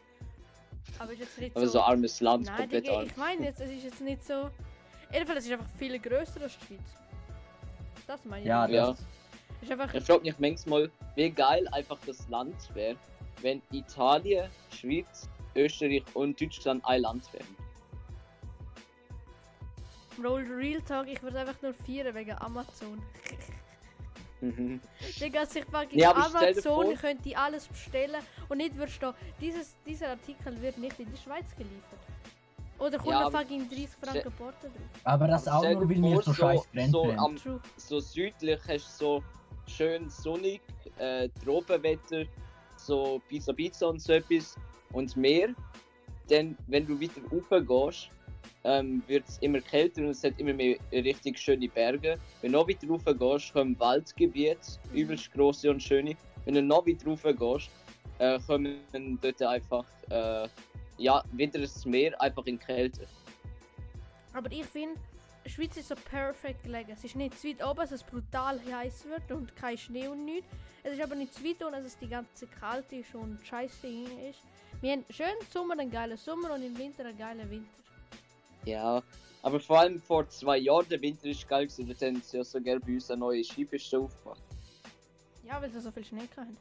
[0.99, 1.73] Aber ist jetzt nicht Aber so.
[1.73, 3.05] so armes Land, Nein, komplett Digga, arm.
[3.05, 4.49] ich meine jetzt, es ist jetzt nicht so.
[5.11, 6.81] Jedenfalls es ist einfach viel größer als die Schweiz.
[8.07, 8.47] Das meine ich.
[8.47, 8.75] Ja, nicht.
[8.75, 8.95] Ja.
[9.61, 9.93] ist einfach.
[9.93, 12.97] Ich frage mich manchmal, wie geil einfach das Land wäre,
[13.41, 17.55] wenn Italien, Schweiz, Österreich und Deutschland ein Land wären.
[20.23, 23.01] Roll Real Talk, ich würde einfach nur feiern wegen Amazon.
[24.41, 24.81] Mhm.
[25.19, 29.75] Digga, als ich fucking Ja, Amazon vor- könnte alles bestellen und nicht würdest du, dieses,
[29.85, 31.99] dieser Artikel wird nicht in die Schweiz geliefert.
[32.79, 34.71] Oder kommt Ja, fucking 30 Franken Porto drauf.
[35.03, 37.37] aber das Aber auch nur, weil wir vor, so scheiß so, Brand so, am,
[37.77, 39.23] so südlich hast du so
[39.67, 40.61] schön sonnig,
[40.97, 42.23] äh, Tropenwetter,
[42.77, 44.55] so Pizza Pizza und so etwas
[44.93, 45.49] und mehr.
[46.27, 48.09] Dann, wenn du weiter rauf gehst,
[48.63, 52.17] ähm, wird es immer kälter und es hat immer mehr richtig schöne Berge.
[52.41, 54.59] Wenn du noch weiter rauf gehst, kommen Waldgebiete,
[54.91, 54.97] Mhm.
[54.97, 56.15] übelst grosse und schöne.
[56.45, 57.69] Wenn du noch weiter rauf gehst,
[58.19, 60.47] äh, kommen dort einfach äh,
[60.97, 63.07] ja, wieder das Meer einfach in Kälte.
[64.33, 64.99] Aber ich finde,
[65.45, 66.91] die Schweiz ist so perfekt gelegen.
[66.91, 70.25] Es ist nicht zu weit oben, dass es brutal heiß wird und kein Schnee und
[70.25, 70.47] nichts.
[70.83, 74.39] Es ist aber nicht zu weit dass es die ganze Kälte ist und scheiße ist.
[74.81, 77.69] Wir haben schön im Sommer einen geilen Sommer und im Winter einen geilen Winter.
[78.65, 79.01] Ja,
[79.43, 82.43] aber vor allem vor zwei Jahren, der Winter ist geil gewesen, dort haben sie ja
[82.43, 84.41] sogar bei uns eine neue Skipiste aufgemacht.
[85.43, 86.55] Ja, weil sie so viel Schnee hatten.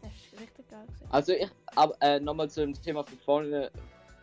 [0.00, 0.84] Das ist richtig geil.
[0.86, 1.06] Gewesen.
[1.10, 3.70] Also ich, aber äh, nochmal zum Thema von vorne,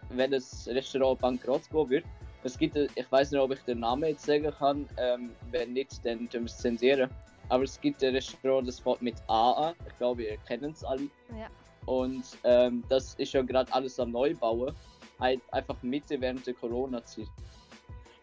[0.09, 2.05] wenn das Restaurant bankrott gehen wird.
[2.43, 5.73] Es gibt, äh, ich weiß nicht, ob ich den Namen jetzt sagen kann, ähm, wenn
[5.73, 7.09] nicht, dann tun wir es zensieren.
[7.49, 9.75] Aber es gibt ein Restaurant, das fängt mit A an.
[9.87, 11.03] Ich glaube, ihr kennt es alle.
[11.37, 11.47] Ja.
[11.85, 14.73] Und ähm, das ist ja gerade alles am Neubauen.
[15.21, 17.27] Ein, einfach Mitte während der Corona-Zeit.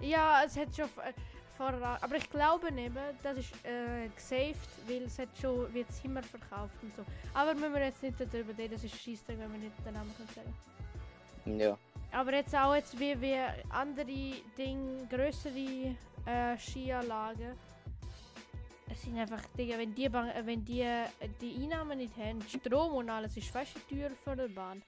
[0.01, 0.85] Ja, es hat schon.
[0.85, 1.13] äh,
[1.59, 1.99] vorher.
[2.01, 4.57] Aber ich glaube eben, das ist äh, gesaved,
[4.87, 7.03] weil es hat schon, wird es immer verkauft und so.
[7.35, 10.15] Aber müssen wir jetzt nicht darüber reden, das ist Scheissdreck, wenn wir nicht den Namen
[10.17, 11.59] können sagen.
[11.59, 11.77] Ja.
[12.13, 13.37] Aber jetzt auch jetzt wie, wie
[13.69, 14.07] andere
[14.57, 17.53] Dinge, größere äh, Skianlagen.
[18.91, 21.05] Es sind einfach, Digga, wenn die, wenn die äh,
[21.41, 24.83] die Einnahmen nicht haben, Strom und alles ist fast teuer für die Bahn.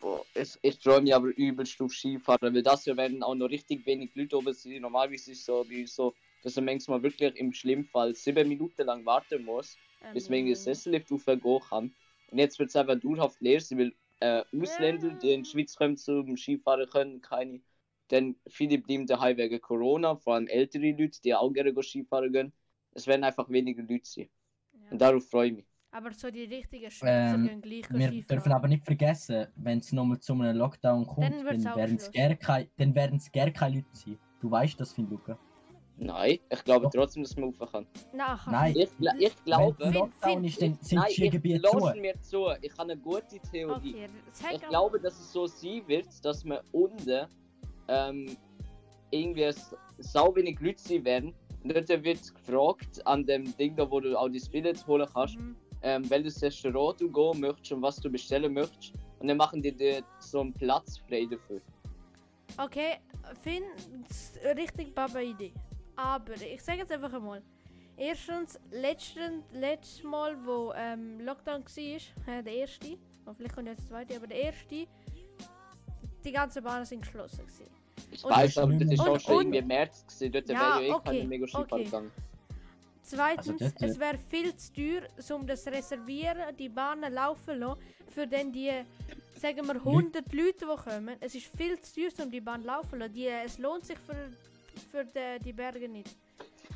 [0.00, 3.48] Boah, ich, ich freue mich aber übelst auf Skifahren, weil das ja werden auch noch
[3.50, 4.80] richtig wenig Leute oben sind.
[4.80, 9.04] Normalerweise ist es so, wie so, dass man manchmal wirklich im Schlimmfall sieben Minuten lang
[9.04, 11.94] warten muss, Ähm, bis man in den Sessellift raufgehen kann.
[12.28, 15.74] Und jetzt wird es einfach dauerhaft leer sein, weil äh, Ausländer, die in die Schweiz
[15.74, 17.62] kommen zum Skifahren können, keine.
[18.10, 22.52] Denn viele bleiben daheim wegen Corona, vor allem ältere Leute, die auch gerne Skifahren gehen.
[22.92, 24.30] Es werden einfach weniger Leute sein.
[24.72, 24.90] ja.
[24.90, 25.66] Und darauf freue ich mich.
[25.90, 28.26] Aber so die richtigen Schweizer Ähm, gehen gleich Wir Skifahren.
[28.28, 31.66] dürfen aber nicht vergessen, wenn es nochmal zu einem Lockdown kommt, Dann dann werden es
[32.08, 32.12] ausgeschlossen.
[32.12, 34.18] gar kein- dann werden es gar keine Leute sein.
[34.40, 35.38] Du weißt das, Finn Luca.
[36.00, 36.90] Nein, ich glaube Doch.
[36.92, 37.86] trotzdem, dass man rauf kann.
[38.12, 38.52] Nachher.
[38.52, 38.76] Nein.
[38.76, 39.84] Ich, ich Wenn glaube.
[39.84, 41.92] ein Lockdown ist, dann sind Nein, die Skigebiete zu.
[42.00, 42.46] mir zu.
[42.62, 43.94] Ich habe eine gute Theorie.
[43.96, 44.08] Okay,
[44.54, 47.26] Ich glaube, dass es so sein wird, dass man unten
[47.88, 48.36] ähm,
[49.10, 49.50] irgendwie
[49.98, 51.34] sau wenig Leute sein werden.
[51.64, 55.36] Und dort wird gefragt an dem Ding da, wo du auch die Billets holen kannst,
[55.36, 55.56] Mhm.
[55.82, 58.94] Ähm, welches Restaurant du gehen möchtest und was du bestellen möchtest.
[59.18, 61.60] Und dann machen die dir so einen Platz frei dafür.
[62.56, 62.96] Okay,
[63.42, 63.64] Finn,
[64.08, 65.52] ist eine richtig baba Idee.
[65.96, 67.42] Aber ich sage jetzt einfach einmal.
[67.96, 73.82] Erstens, letzten, letztes Mal, wo ähm, Lockdown war, äh, der erste, und vielleicht kommt jetzt
[73.82, 74.86] der zweite, aber der erste,
[76.24, 77.38] die ganzen Bahnen sind geschlossen.
[77.46, 77.66] Gewesen.
[78.12, 80.32] Ich Und- weiß, aber das auch schon irgendwie im März gewesen.
[80.32, 81.84] Dort Ja, wäre eh okay, keine mega Skifahren okay.
[81.84, 82.10] gegangen.
[83.08, 85.02] Zweitens, Also es wäre viel zu teuer,
[85.36, 87.80] um das Reservieren, die Bahnen laufen zu lassen,
[88.14, 88.70] für dann die,
[89.40, 91.16] sagen wir, 100 Leute, die kommen.
[91.20, 93.14] Es ist viel zu teuer, um die Bahn laufen zu lassen.
[93.14, 94.30] Die, es lohnt sich für,
[94.90, 96.14] für die, die Berge nicht.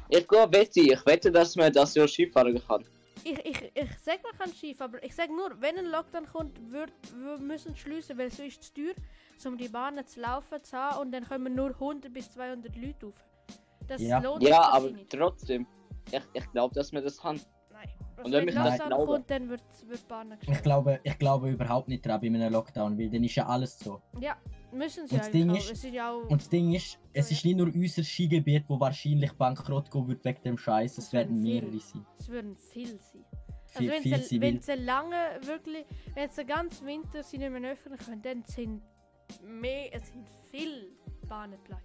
[0.09, 2.85] Ich gehe wette, ich wette, dass man das Jahr Skifahren kann.
[3.25, 6.73] Ich, ich, ich sag, man kann schief, aber ich sag nur, wenn ein Lockdown kommt,
[6.73, 8.95] wird, wir müssen schließen, weil so ist es teuer,
[9.47, 13.07] um die Bahnen zu laufen zu haben und dann kommen nur 100 bis 200 Leute
[13.07, 13.14] auf.
[13.87, 14.18] Das Ja.
[14.18, 15.11] lohnt sich Ja, aber nicht.
[15.11, 15.66] trotzdem.
[16.10, 17.40] Ich, ich glaube, dass man das kann.
[17.70, 17.88] Nein.
[18.16, 20.62] Also Und wenn wenn mich das Lockdown glauben- kommt, dann wird, wird Bahnen Ich geschlossen.
[20.62, 24.00] glaube, ich glaube überhaupt nicht dran bei einem Lockdown, weil dann ist ja alles so.
[24.20, 24.36] Ja,
[24.72, 25.56] müssen sie Und das eigentlich Ding auch.
[25.56, 28.64] ist- es ist ja auch Und das Ding ist, es ist nicht nur unser Skigebiet,
[28.68, 32.06] wo wahrscheinlich bankrott gehen wird wegen dem Scheiß, es Das werden werden mehrere sein.
[32.18, 33.24] es würden viel sein.
[33.66, 37.22] Viel, Also viel wenn sein, sie, wenn sie lange wirklich, wenn sie den ganzen Winter
[37.22, 38.82] sie nicht mehr öffnen können, dann sind
[39.42, 40.92] mehr, es sind viel
[41.26, 41.82] Bahnen pleite.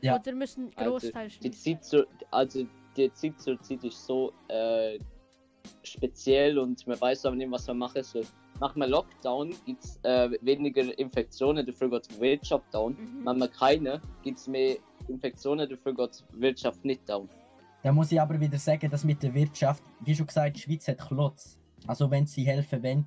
[0.00, 0.18] Ja.
[0.18, 1.74] Oder müssen Also, Großteil Die schließen.
[1.74, 2.66] Zeit zur, also
[2.96, 4.98] die Zeit zur Zeit ist so äh,
[5.82, 8.24] speziell und man weiß aber nicht, was man machen soll.
[8.60, 12.92] Nach einem Lockdown gibt es äh, weniger Infektionen, dafür geht die Wirtschaft down.
[12.92, 13.26] Mhm.
[13.26, 14.76] Wenn man keine, gibt es mehr
[15.08, 17.28] Infektionen, dafür geht die Wirtschaft nicht down.
[17.82, 20.88] Da muss ich aber wieder sagen, dass mit der Wirtschaft, wie schon gesagt, die Schweiz
[20.88, 21.58] hat Klotz.
[21.86, 23.06] Also wenn sie helfen wollen,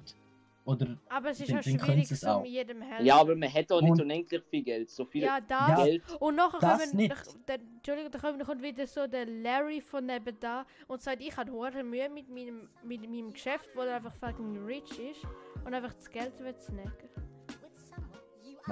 [0.68, 2.40] oder Aber es ist dann- auch dann können schwierig, es so auch.
[2.40, 3.06] um jedem helfen.
[3.06, 4.90] Ja, aber man hat auch nicht Und- unendlich viel Geld.
[4.90, 5.68] So viel Ja, das.
[5.70, 5.84] Ja.
[5.84, 6.04] Geld.
[6.20, 7.10] Und nachher Das kommen, nicht.
[7.10, 11.36] nach- der, Entschuldigung, da kommt, kommt wieder so der Larry von nebenan und sagt, ich
[11.38, 15.22] habe hohe Mühe mit meinem, mit meinem Geschäft, wo er einfach fucking rich ist
[15.66, 17.10] und einfach das Geld will snacken.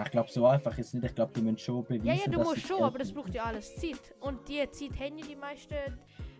[0.03, 1.05] ich glaube, so einfach ist es nicht.
[1.05, 3.33] Ich glaube, die müssen schon beweisen, Ja, ja, du musst schon, Geld aber das braucht
[3.33, 4.13] ja alles Zeit.
[4.19, 5.75] Und die Zeit haben ja die meisten.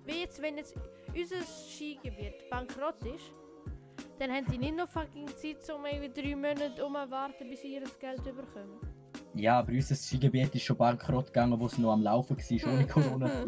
[0.05, 0.75] Wie jetzt, wenn jetzt
[1.15, 3.31] unser Skigebiet bankrott ist,
[4.19, 7.83] dann haben die nicht noch fucking Zeit, um irgendwie drei Monate umwarten, bis sie ihr
[7.99, 8.79] Geld bekommen.
[9.33, 12.87] Ja, aber unser Skigebiet ist schon bankrott gegangen, wo es noch am Laufen war, ohne
[12.87, 13.45] corona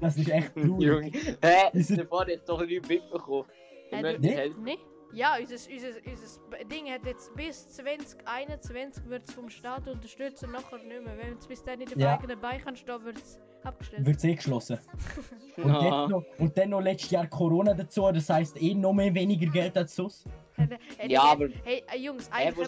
[0.00, 0.82] Das ist echt traurig.
[0.82, 1.10] Junge.
[1.42, 1.94] Hä?
[1.96, 3.46] Davor hat doch nicht mitbekommen.
[3.92, 4.58] Äh, Nicht?
[4.58, 4.78] Nee?
[5.12, 10.52] Ja, unser, unser, unser Ding hat jetzt bis 2021 wird es vom Staat unterstützt und
[10.52, 11.16] nachher nicht mehr.
[11.18, 12.14] Wenn es bis dann nicht auf Ja.
[12.16, 14.06] eigenen Beinen kann stehen, wird es abgestellt.
[14.06, 14.78] Wird es eh geschlossen.
[15.56, 15.82] Und, Ah.
[16.04, 19.50] jetzt noch, und dann noch letztes Jahr Corona dazu, das heisst eh noch mehr weniger
[19.50, 20.24] Geld als sonst.
[21.06, 22.64] Ja, aber- Hey, äh, Jungs, eigentlich haben wir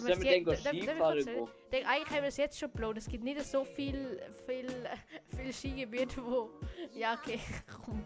[2.27, 2.59] es jetzt...
[2.59, 2.97] schon geblowt.
[2.97, 4.67] Es gibt nicht so viel, viel,
[5.37, 6.49] viel Skigebiete, wo...
[6.93, 7.39] Ja, okay,
[7.85, 8.03] komm.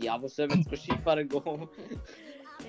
[0.00, 1.68] Ja, wo sollen wir jetzt Skifahren gehen?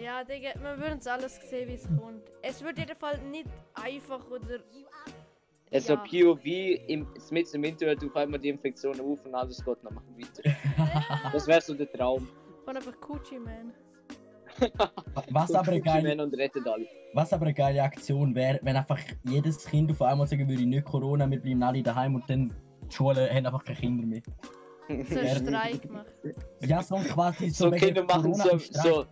[0.02, 2.24] Ja, Digga, wir würden es alles sehen, wie es kommt.
[2.42, 4.60] Es wird jedenfalls nicht einfach oder...
[5.74, 6.04] Also Ja.
[6.04, 6.46] POV
[6.88, 10.44] im, mit im Internet auf einmal die Infektionen auf und alles geht noch weiter.
[11.34, 12.28] Das wäre so der Traum.
[12.66, 13.74] Von einfach Gucci, man.
[15.32, 16.36] Was aber eine geile, und
[17.14, 20.84] was aber eine geile Aktion wäre, wenn einfach jedes Kind auf einmal sagen würde, nicht
[20.86, 22.54] Corona, wir bleiben alle daheim und dann
[22.90, 24.22] die Schulen haben einfach keine Kinder mehr.
[24.88, 25.22] So Ja.
[25.22, 26.14] einen Streik macht.
[26.62, 29.06] Ja, so quasi so, So Kinder machen so, so,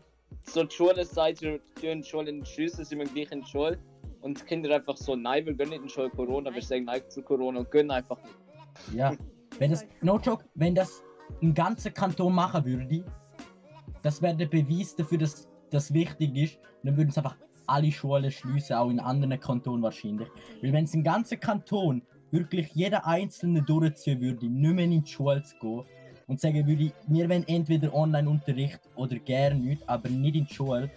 [0.43, 3.79] so die Schule sagt, die Schule in die Schüsse, sind wir gleich in die Schule.
[4.21, 7.21] Und die Kinder einfach so, nein, wir gehen nicht Schule Corona, wir sagen nein zu
[7.21, 8.35] Corona und gehen einfach nicht.
[8.95, 9.13] Ja,
[9.57, 11.03] Wenn das, no joke, wenn das
[11.41, 13.03] ein ganzer Kanton machen würde,
[14.01, 16.59] das wäre der Beweis dafür, dass das wichtig ist.
[16.83, 20.27] Dann würden es einfach alle Schulen schließen, auch in anderen Kantonen wahrscheinlich.
[20.61, 22.01] Weil wenn es ein ganzer Kanton
[22.31, 25.83] wirklich jeder Einzelne durchziehen würde, nicht mehr in die Schule zu gehen
[26.27, 30.89] und sagen würde, wir wollen entweder Online-Unterricht oder gar nicht, aber nicht in die Schule,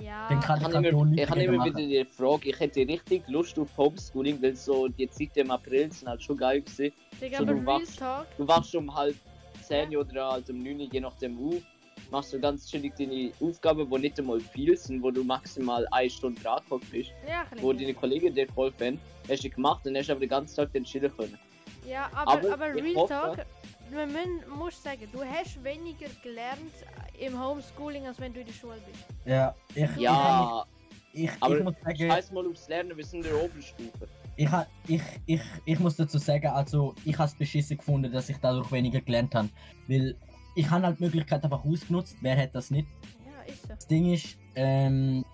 [0.00, 3.26] Ja, dann kann Ich habe immer, ich habe immer wieder die Frage, ich hätte richtig
[3.28, 6.92] Lust auf Homeschooling, weil so die Zeit im April sind halt schon geil gewesen.
[7.20, 8.26] Digga, so aber du Real wachst- Talk.
[8.36, 9.14] Du wachst um halb
[9.62, 11.62] 10 oder halt um 9 je nachdem auf,
[12.10, 16.08] machst du ganz chillig deine Aufgaben, die nicht einmal viel sind, wo du maximal eine
[16.10, 16.60] Stunde dran
[16.90, 20.28] bist, Ja, wo deine Kollegen dir geholfen haben, hast du gemacht und hast aber den
[20.28, 21.38] ganzen Tag dann chillen können.
[21.86, 23.46] Ja, aber, aber, Aber ich Real hoffe- Talk,
[23.92, 26.72] man muss sagen, du hast weniger gelernt
[27.20, 29.04] im Homeschooling, als wenn du in der Schule bist.
[29.24, 30.64] Ja, ich, Ja,
[31.12, 34.08] ich, ich, aber ich muss sagen, scheiß mal aufs Lernen, wir sind in der Oberstufe.
[34.36, 38.28] Ich, ha- ich, ich, ich muss dazu sagen, also ich habe es beschissen gefunden, dass
[38.30, 39.48] ich dadurch weniger gelernt habe.
[39.86, 40.16] Weil
[40.54, 42.88] ich habe halt die Möglichkeit einfach ausgenutzt, wer hat das nicht?
[43.26, 43.68] Ja, ist so.
[43.68, 45.24] Das Ding ist, ähm,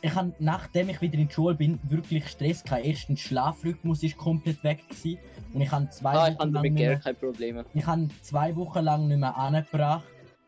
[0.00, 2.84] ich habe, nachdem ich wieder in die Schule bin, wirklich Stress gehabt.
[2.84, 5.18] Erstens, Schlafrhythmus ist komplett weg gewesen.
[5.52, 7.00] Und ich habe zwei, Ah, ich Wochen habe lang nicht mehr,
[7.74, 10.04] ich habe zwei Wochen lang nicht mehr angebracht,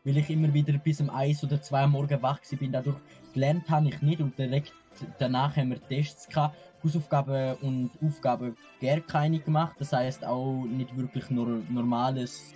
[0.09, 2.67] weil ich immer wieder bis um eins oder zwei am Morgen wach war.
[2.71, 2.97] Dadurch
[3.33, 4.73] gelernt habe ich nicht und direkt
[5.19, 6.57] danach haben wir Tests gehabt.
[6.83, 9.75] Hausaufgaben und Aufgaben gar keine gemacht.
[9.79, 12.53] Das heißt auch nicht wirklich nur normales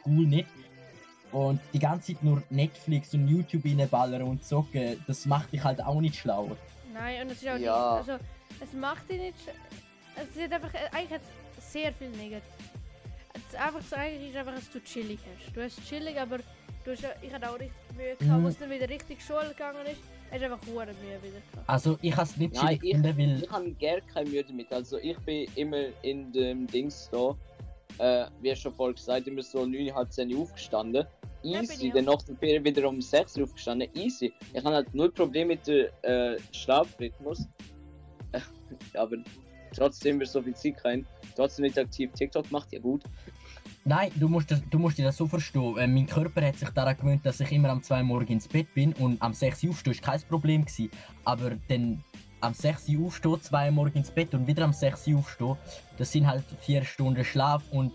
[0.00, 0.46] School nicht.
[1.32, 5.82] Und die ganze Zeit nur Netflix und YouTube reinballern und zocken, das macht dich halt
[5.82, 6.56] auch nicht schlauer.
[6.92, 7.98] Nein, und es ist auch Ja.
[7.98, 8.10] nicht.
[8.10, 8.24] Also,
[8.60, 9.34] es macht dich nicht.
[9.38, 9.54] sch-
[10.14, 10.70] Es ist einfach.
[10.92, 11.22] Eigentlich hat
[11.58, 12.42] es sehr viel negativ.
[13.34, 15.56] Es einfach so, eigentlich ist einfach, dass du chillig hast.
[15.56, 16.38] Du hast chillig, aber
[16.84, 18.44] du hast, ich hatte auch richtig Mühe gehabt, Mhm.
[18.44, 20.00] wo es dann wieder richtig Schule gegangen ist.
[20.30, 21.68] Hast einfach hure Mühe wieder gehabt.
[21.68, 24.72] Also ich habe es nicht Nein, gefunden, weil Ich habe gar keine Mühe damit.
[24.72, 27.36] Also ich bin immer in dem Dings da,
[27.98, 31.06] äh, wie schon vorhin gesagt, immer so 9, halb 10 Uhr aufgestanden.
[31.44, 33.88] Easy, ich dann nach der Ferien wieder um 6 Uhr aufgestanden.
[33.94, 34.32] Easy.
[34.52, 37.48] Ich habe halt null Problem mit dem äh, Schlafrhythmus.
[38.94, 39.16] Aber
[39.74, 41.06] trotzdem wir so viel Zeit rein.
[41.34, 43.02] Trotzdem nicht aktiv TikTok macht, ja gut.
[43.84, 45.76] Nein, du musst, das, du musst dir das so verstehen.
[45.76, 48.48] Äh, mein Körper hat sich daran gewöhnt, dass ich immer am 2 Uhr morgens ins
[48.48, 50.90] Bett bin und am 6 Uhr aufstehen ist kein Problem gewesen.
[51.24, 52.04] Aber dann
[52.40, 55.56] am 6 Uhr aufstehen, 2 Uhr morgens ins Bett und wieder am 6 Uhr aufstehen,
[55.98, 57.92] das sind halt 4 Stunden Schlaf und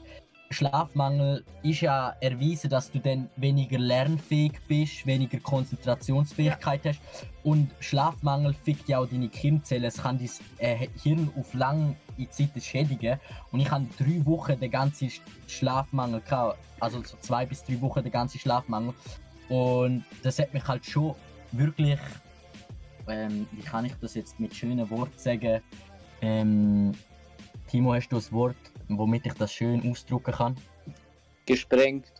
[0.49, 6.99] Schlafmangel ist ja erwiesen, dass du dann weniger lernfähig bist, weniger Konzentrationsfähigkeit hast.
[7.43, 9.83] Und Schlafmangel fickt ja auch deine Kirnzellen.
[9.83, 10.29] Es kann dein
[10.59, 11.95] äh, Hirn auf lange
[12.29, 13.19] Zeit schädigen.
[13.51, 17.79] Und ich hatte drei Wochen den ganzen Sch- Schlafmangel gehabt, also so zwei bis drei
[17.81, 18.93] Wochen den ganzen Schlafmangel.
[19.49, 21.13] Und das hat mich halt schon
[21.51, 21.99] wirklich,
[23.07, 25.61] ähm, wie kann ich das jetzt mit schönen Worten sagen,
[26.21, 26.93] ähm,
[27.67, 28.55] Timo, hast du ein Wort,
[28.89, 30.55] womit ich das schön ausdrücken kann?
[31.45, 32.11] Gesprengt.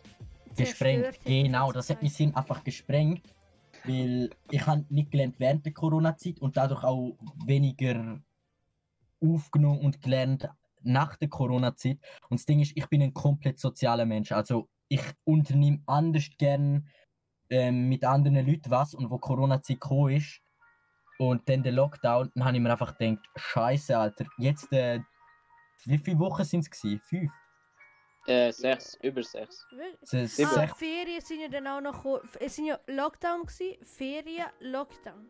[0.56, 2.16] Gesprengt, genau, das hat gesagt.
[2.16, 3.22] Sinn einfach gesprengt,
[3.84, 8.20] weil ich habe nicht gelernt während der Corona-Zeit und dadurch auch weniger
[9.20, 10.48] aufgenommen und gelernt
[10.82, 11.98] nach der Corona-Zeit.
[12.28, 16.88] Und das Ding ist, ich bin ein komplett sozialer Mensch, also ich unternehme anders gern
[17.50, 20.40] ähm, mit anderen Leuten was und wo Corona-Zeit gekommen ist
[21.18, 25.00] und dann der Lockdown, dann habe ich mir einfach gedacht, Scheiße, Alter, jetzt äh,
[25.84, 26.80] wie viele Wochen sind es?
[27.08, 27.30] Fünf?
[28.26, 29.66] Äh, 6, über 6.
[30.02, 30.50] Es ist Sieben.
[30.54, 32.20] Ah, Ferien sind ja dann auch noch.
[32.38, 33.82] Es sind ja Lockdown gewesen.
[33.84, 35.28] Ferien, Lockdown.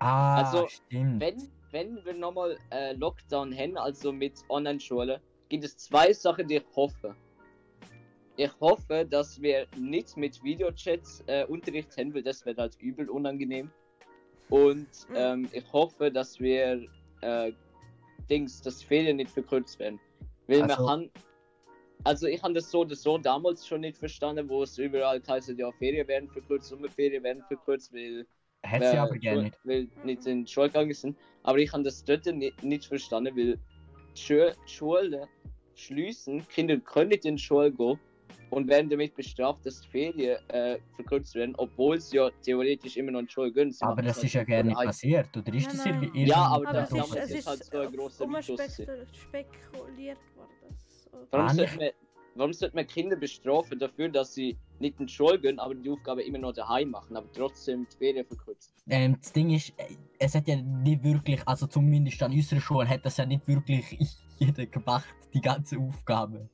[0.00, 1.20] Ah, Also, stimmt.
[1.20, 6.56] Wenn, wenn wir nochmal äh, Lockdown haben, also mit Online-Schule, gibt es zwei Sachen, die
[6.56, 7.14] ich hoffe.
[8.36, 13.08] Ich hoffe, dass wir nicht mit Videochats äh, Unterricht haben, weil das wäre halt übel
[13.08, 13.70] unangenehm.
[14.50, 15.14] Und Mhm.
[15.14, 16.86] ähm, ich hoffe, dass wir
[17.22, 17.52] äh,
[18.30, 20.00] Dings, dass Ferien nicht verkürzt werden.
[20.46, 21.10] Weil Also- haben.
[22.02, 25.50] Also ich habe das so oder so damals schon nicht verstanden, wo es überall heißt,
[25.50, 28.26] ja, Ferien werden verkürzt, Sommerferien werden verkürzt, weil
[28.62, 29.58] Hätte sie aber gerne nicht.
[29.64, 31.16] Weil nicht in die Schule gegangen sind.
[31.42, 33.58] Aber ich habe das dort nicht, nicht verstanden, weil
[34.16, 35.26] die Schulen
[35.74, 37.98] schließen, Kinder können nicht in die Schule gehen
[38.50, 43.12] und werden damit bestraft, dass die Ferien äh, verkürzt werden, obwohl sie ja theoretisch immer
[43.12, 43.70] noch gehen.
[43.72, 44.86] Sie Aber das halt ist ja gerne nicht Nein.
[44.86, 46.02] passiert, oder ist Nein, das nein.
[46.02, 47.96] irgendwie Ja, irgendwie aber Aber das es da ist, es ist ist halt so ein
[47.96, 48.60] grosser Mythos
[49.12, 50.50] spekuliert worden.
[51.30, 51.88] Warum, Ah, sollte man,
[52.34, 55.90] warum sollte man Kinder bestrafen dafür, dass sie nicht in die Schule gehen, aber die
[55.90, 58.72] Aufgabe immer noch daheim machen, aber trotzdem die Ferien verkürzen?
[58.88, 62.88] Ähm, das Ding ist, äh, es hat ja nicht wirklich, also zumindest an unserer Schule
[62.88, 63.96] hat das ja nicht wirklich
[64.38, 66.48] jeder gemacht, die ganze Aufgabe.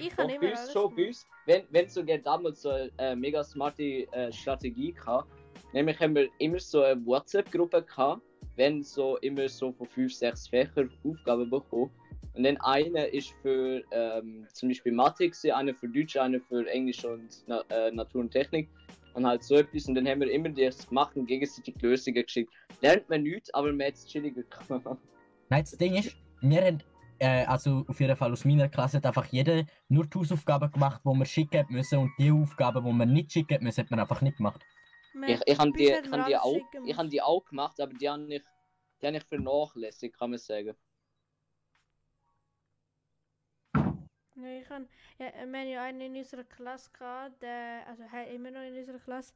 [0.00, 4.06] Ich kann immer alles schon, uns, wenn, wenn sogar damals so eine äh, mega smarte
[4.12, 5.28] äh, Strategie gehabt,
[5.72, 8.22] nämlich haben wir immer so eine WhatsApp-Gruppe gehabt,
[8.56, 11.90] wenn so immer so von fünf, sechs Fächern Aufgaben bekommen
[12.34, 16.66] Und dann einer ist für ähm, zum Beispiel Mathe, gewesen, einer für Deutsch, einer für
[16.68, 18.68] Englisch und Na äh, Natur und Technik.
[19.14, 19.86] Und halt so etwas.
[19.86, 22.52] Und dann haben wir immer das gemacht und gegenseitig Lösungen geschickt.
[22.82, 24.98] Lernt man nichts, aber man hat es chilliger gemacht.
[25.48, 26.82] Nein, das Ding ist, wir haben,
[27.18, 31.02] äh, also auf jeden Fall aus meiner Klasse, hat einfach jeder nur die Hausaufgaben gemacht,
[31.04, 33.90] die wir schicken hat müssen und die Aufgaben, die wir nicht schicken hat müssen, hat
[33.90, 34.62] man einfach nicht gemacht.
[35.26, 38.08] Ich, ich habe die, ich hab die, auch, ich hab die auch gemacht, aber die
[38.08, 38.42] habe ich,
[39.00, 40.76] die hab ich vernachlässigt, kann man sagen.
[44.34, 44.86] Nee, ich kann,
[45.18, 48.76] ja, wir haben ja einen in unserer Klasse gehabt, der, also er immer noch in
[48.76, 49.32] unserer Klasse,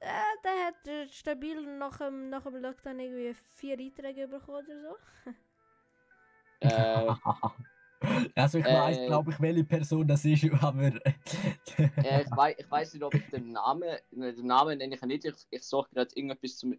[0.00, 0.08] äh,
[0.42, 5.30] der hat äh, stabil nach dem, nach dem Lockdown irgendwie vier Einträge bekommen oder so.
[6.60, 7.12] Äh,
[8.34, 9.06] also ich weiß, Äh.
[9.06, 13.26] glaube ich, welche Person das ist, aber äh, ich, wei ich weiß nicht, ob ich
[13.30, 16.74] den Namen, den Namen nenne ich nicht, ich, ich suche gerade irgendetwas zum.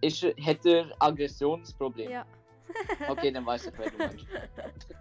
[0.00, 2.10] Ist, er- hat er Aggressionsproblem?
[2.10, 2.24] Ja.
[3.08, 4.26] Okay, dann weiß ich, wer du meinst.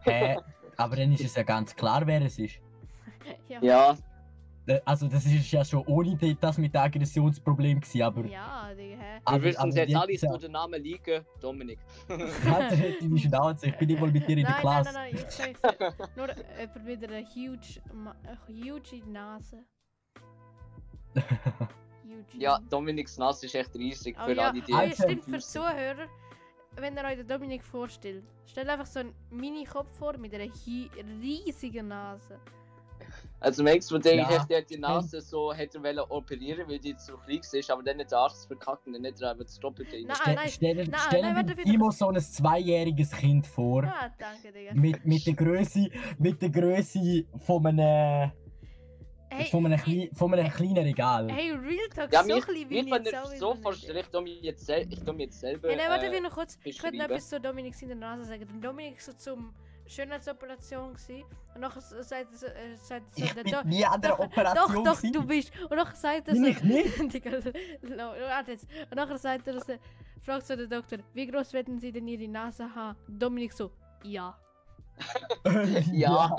[0.04, 0.38] Hä?
[0.78, 2.60] aber dann ist es ja ganz klar, wer es ist.
[3.48, 3.62] ja.
[3.62, 3.98] Ja,
[4.86, 8.26] Also das ist ja schon ohne das mit dem Aggressionsproblem gewesen, aber...
[8.26, 8.98] Ja, Digga, hä?
[8.98, 11.80] wir aber, wissen es jetzt jetzt alle, ist ja- wo der Name liegen, Dominik.
[12.08, 14.94] Halt deine Schnauze, ich bin nicht mal mit dir in der Nein, Klasse.
[14.94, 17.82] nein, nein, nein, ich sag's Nur jemand mit einer huge,
[18.24, 19.66] äh, huge Nase.
[21.16, 22.38] Huge.
[22.38, 25.04] Ja, Dominiks Nase ist echt riesig Oh für ja, alle, die oh, ja Alter.
[25.04, 26.08] stimmt, für Zuhörer,
[26.78, 30.46] wenn ihr euch den Dominik vorstellt, stellt einfach so einen Mini-Kopf vor mit einer
[31.22, 32.40] riesigen Nase.
[33.44, 34.38] Also manchmal denke ich Ja.
[34.38, 37.70] echt, der hat die Nase so hätte er wollen operieren, weil die zu klein ist,
[37.70, 39.98] aber dann hat der Arzt verkackt und dann hat er einfach das Doppelte.
[40.02, 43.84] Nein, Stell, nein, stell, nein, stell nein, dir immer so ein zweijähriges Kind vor.
[43.84, 44.74] Ah, danke, Digga.
[44.74, 45.90] Mit, mit der Größe,
[46.20, 48.32] mit der Größe von einem,
[49.30, 51.28] Hey, von einem, klein, von einem kleinen Regal.
[51.30, 54.22] hey, Real Talk, Ja, so mich, klein mich wenn ich jetzt so vorstellt, ich tu
[54.22, 55.68] mir jetzt, sel ich tu mir jetzt selber.
[55.70, 56.58] Hey, nein, warte, äh, ich noch kurz.
[56.64, 58.62] Ich könnte noch etwas zu Dominik in der Nase sagen.
[58.62, 59.54] Dominik so zum
[59.88, 61.24] Schönheitsoperation gewesen.
[61.56, 64.20] und nachher s- sagt er so, äh, sagt so Ich der bin nie an der
[64.20, 65.52] Operation Doch, doch, du bist.
[65.70, 66.44] Und nachher sagt er so.
[66.44, 66.98] ich nicht?
[67.14, 68.66] Digga, warte jetzt.
[68.90, 69.74] Und nachher sagt er so,
[70.22, 72.98] fragt so der Doktor, wie groß werden Sie denn Ihre Nase haben?
[73.08, 73.72] Dominik so,
[74.04, 74.38] ja.
[75.92, 76.36] Ja.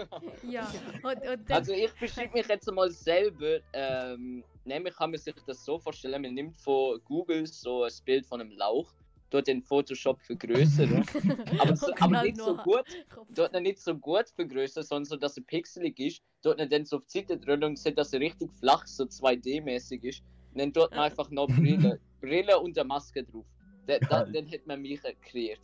[0.49, 0.69] Ja.
[1.03, 3.59] Und, und dann, Also ich beschreibe mich jetzt mal selber.
[3.73, 8.25] Ähm, nämlich kann man sich das so vorstellen, man nimmt von Google so ein Bild
[8.27, 8.93] von einem Lauch,
[9.35, 11.05] dort den Photoshop vergrößern.
[11.59, 12.85] aber, so, aber knallt nicht so gut,
[13.31, 16.23] dort nicht so gut vergrößern, sondern so, dass er pixelig ist.
[16.43, 20.23] Dort dann so auf die Seite und sieht, dass er richtig flach, so 2D-mäßig ist.
[20.53, 23.45] Und dann dort einfach noch Brille, Brille und eine Maske drauf.
[23.87, 25.61] Da, da, dann hat man mich kreiert.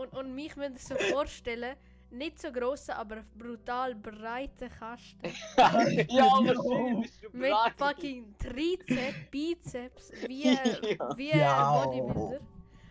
[0.00, 1.76] Und, und mich müsst ihr so vorstellen,
[2.10, 5.32] nicht so grosse, aber brutal breite Kasten.
[6.08, 7.72] ja, aber schön, bist du Mit bereit?
[7.76, 11.16] fucking Trizeps, Bizeps, wie, Ja.
[11.16, 11.84] wie Ja.
[11.84, 12.40] ein Bodybuilder.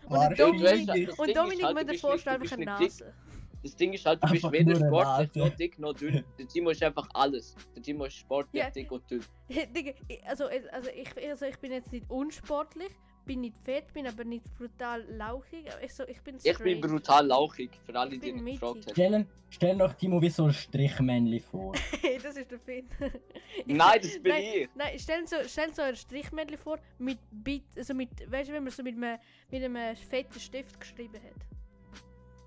[0.08, 3.14] Und Dominik, weißt, das und Ding Dominik ist halt, vorstellen, nicht- du einfach eine Nase.
[3.62, 5.38] Das Ding ist halt, du bist weder sportlich Nase.
[5.38, 6.24] noch dick noch dünn.
[6.38, 7.54] Der Timo ist einfach alles.
[7.74, 8.70] Der Timo ist sportlich, Ja.
[8.70, 9.24] dick und dünn.
[10.26, 12.90] Also, also, ich, also ich bin jetzt nicht unsportlich,
[13.26, 15.70] bin nicht fett, bin aber nicht brutal lauchig.
[15.70, 16.80] aber Ich, so, ich bin Ich bin straight.
[16.80, 18.92] brutal lauchig, für alle, die nicht gefragt haben.
[18.92, 21.74] Stell, stell doch Timo wie so ein Strichmännchen vor.
[22.00, 22.88] Hey, das ist der Finn.
[23.66, 24.68] Nein, das bin nein, ich.
[24.74, 28.72] Nein, stell so, so ein Strichmännchen vor, mit Bit, also mit, weißt du, wenn man
[28.72, 29.18] so mit einem,
[29.50, 31.46] mit einem fetten Stift geschrieben hat.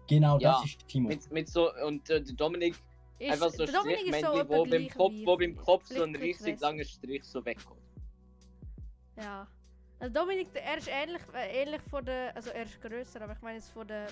[0.07, 1.09] Genau, Ja, das ist Timo.
[1.09, 2.75] Mit, mit so, und äh, Dominik,
[3.19, 5.55] Ist, einfach so so Strichmännchen, etwa wo beim Kopf, wo beim.
[5.55, 7.79] Kopf so ein bisschen langer Strich so wegkommt.
[9.17, 9.45] Ja.
[9.99, 13.33] Also Dominik, der- er ist ähnlich, äh, ähnlich von der, also er ist grösser, aber
[13.33, 14.07] ich meine jetzt von der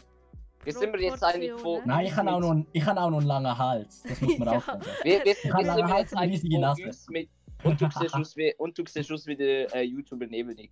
[0.64, 1.52] Wie sind wir jetzt eigentlich.
[1.52, 1.88] Proportionen.
[1.88, 4.04] Nein, ich habe auch, noch ich auch noch einen langen Hals.
[4.04, 4.58] Das muss man Ja.
[4.58, 4.82] auch sagen.
[5.04, 6.84] Sind habe wir lange jetzt eigentlich Nase.
[6.86, 7.30] uns mit.
[7.64, 10.70] Und du siehst aus wie, und du siehst aus wie der äh, YouTuber neben dir.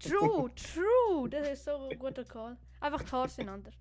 [0.00, 2.56] True, true, das ist so ein guter Call.
[2.80, 3.74] Einfach die Haare sind anders.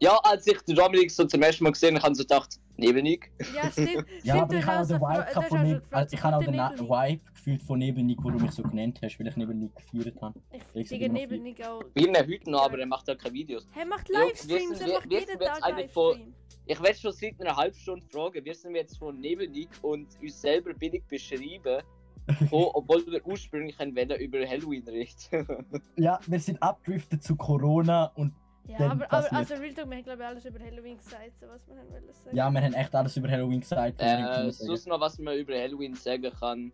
[0.00, 2.60] Ja, als ich den Dominik so zum ersten Mal gesehen habe, habe ich so gedacht,
[2.76, 3.20] neben ich.
[3.54, 4.06] Ja, stimmt.
[4.22, 6.54] Ja, stimmt, aber ich habe auch den Vibe von also ich habe auch den.
[6.88, 10.38] Vibe gefühlt von Nebenig, wo du mich so genannt hast, weil ich Nebenig gefeiert habe.
[10.52, 11.82] Ich Ich Digga, sag immer neben nicht auch.
[11.94, 13.66] Wir haben ihn heute noch, aber er macht da keine Videos.
[13.78, 16.34] Er macht Ja, Livestreams, er wir- macht wissen jeden Tag eigentlich von- Livestream.
[16.68, 20.40] Ich werde schon seit einer halben Stunde fragen, wir sind jetzt von Nebenig und uns
[20.40, 21.80] selber billig beschreiben,
[22.50, 25.80] wo, obwohl wir ursprünglich ein Welle über Halloween reden.
[25.96, 28.32] Ja, wir sind abdriftet zu Corona und
[28.68, 31.38] Ja, Dann aber, aber also Real Talk, wir haben glaube ich alles über Halloween gesagt,
[31.40, 32.36] so was man wollen sagen.
[32.36, 34.00] ja, wir haben echt alles über Halloween gesagt.
[34.00, 36.72] wir äh, sonst noch, was man über Halloween sagen kann.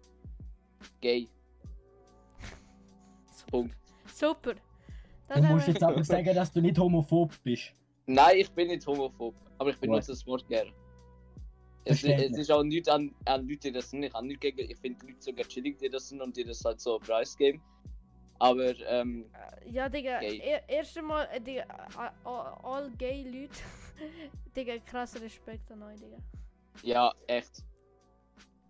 [1.00, 1.28] Gay.
[3.50, 3.76] Punkt.
[4.06, 4.54] Super.
[5.28, 7.72] Das Du haben musst wir- jetzt aber sagen, dass du nicht homophob bist.
[8.06, 10.70] Nein, ich bin nicht homophob, aber ich benutze das Wort gerne.
[11.84, 14.04] Es, es ist auch nichts an, an Leute, die das sind.
[14.04, 14.58] Ich habe nichts gegen.
[14.70, 17.60] Ich finde die Leute sogar chillig, die das sind und die das halt so preisgeben.
[18.42, 23.54] Aber ähm, Äh, Ja, Digga, er, erst einmal, äh, Digga, äh, all, all gay Leute.
[24.56, 26.16] Digga, krass Respekt an euch, Digga.
[26.82, 27.62] ja, echt.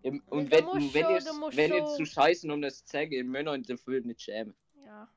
[0.02, 3.24] Im- Und wenn, wenn, schon- ihr, wenn ihr zu scheißen, um das zu sagen, ihr
[3.24, 4.54] müsst euch dafür nicht schämen.
[4.84, 5.08] Ja.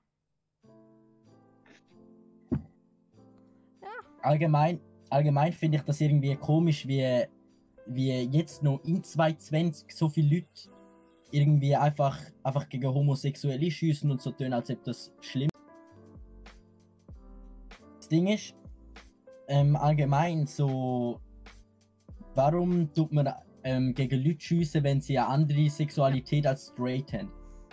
[4.22, 4.80] allgemein,
[5.10, 7.26] allgemein finde ich das irgendwie komisch, wie,
[7.88, 10.70] wie jetzt noch in 2020 so viele Leute
[11.36, 15.50] irgendwie einfach, einfach gegen Homosexuelle schießen und so tun, als ob das schlimm
[17.98, 18.56] Das Ding ist,
[19.48, 21.20] ähm, allgemein so,
[22.36, 23.34] warum tut man
[23.64, 27.32] ähm, gegen Leute schießen, wenn sie eine andere Sexualität als straight haben?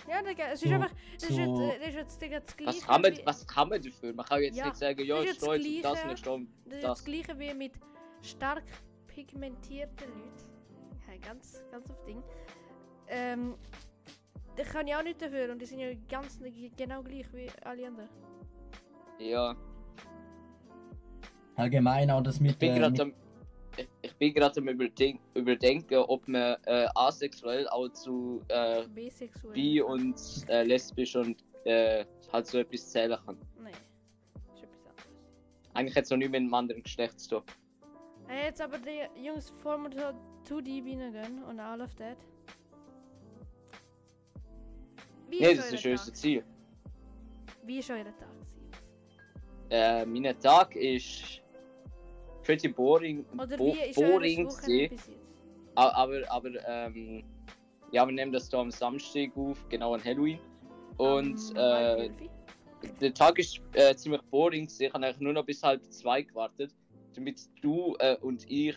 [0.08, 0.90] Ja, Digga, es ist So- einfach.
[1.14, 2.78] Das ist, so- jetzt, äh, das ist jetzt, Digga, das Gleiche.
[2.78, 4.14] Was kann, man, wie- was kann man dafür?
[4.14, 5.60] Man kann jetzt Ja, nicht sagen, ja, das ist das Gleiche.
[5.60, 6.82] und ich stehe auf Das ist das.
[6.82, 7.72] das Gleiche wie mit
[8.22, 8.64] stark
[9.06, 10.50] pigmentierten Leuten.
[11.06, 12.22] Ja, ganz, ganz auf Ding.
[13.14, 13.54] Ähm,
[14.56, 16.40] da kann ich auch nicht dafür und die sind ja ganz
[16.76, 18.08] genau gleich wie alle anderen.
[19.18, 19.54] Ja,
[21.56, 23.14] Allgemein auch das ich mit, bin äh, gerade am,
[23.76, 29.52] ich, ich bin gerade am überdenk, überdenken, ob man äh, asexuell auch zu äh, Bisexuell.
[29.52, 30.16] bi und
[30.48, 33.38] äh, lesbisch und äh, halt so etwas zählen kann.
[33.60, 33.72] Nein.
[34.54, 35.08] Ist etwas anderes.
[35.74, 37.42] Eigentlich hat es noch nicht mit einem anderen Geschlecht zu tun.
[38.28, 42.16] Hey, jetzt aber die Jungs, bevor wir so zu deep reingehen und all of that.
[45.32, 46.12] Wie Nee, ist das ist unser?
[46.12, 46.44] Ziel.
[47.64, 48.28] Wie ist euer Tag?
[49.70, 51.40] Äh, mein Tag ist
[52.42, 54.46] pretty boring, Oder bo wie ist boring
[55.74, 55.96] Aber,
[56.30, 57.24] aber, ähm,
[57.92, 60.38] ja, wir nehmen das hier am Samstag auf, genau an Halloween.
[60.98, 62.10] Und Am äh,
[63.00, 64.68] der Tag ist äh, ziemlich boring.
[64.78, 66.74] Ich habe eigentlich nur noch bis halb zwei gewartet,
[67.14, 68.76] damit du äh, und ich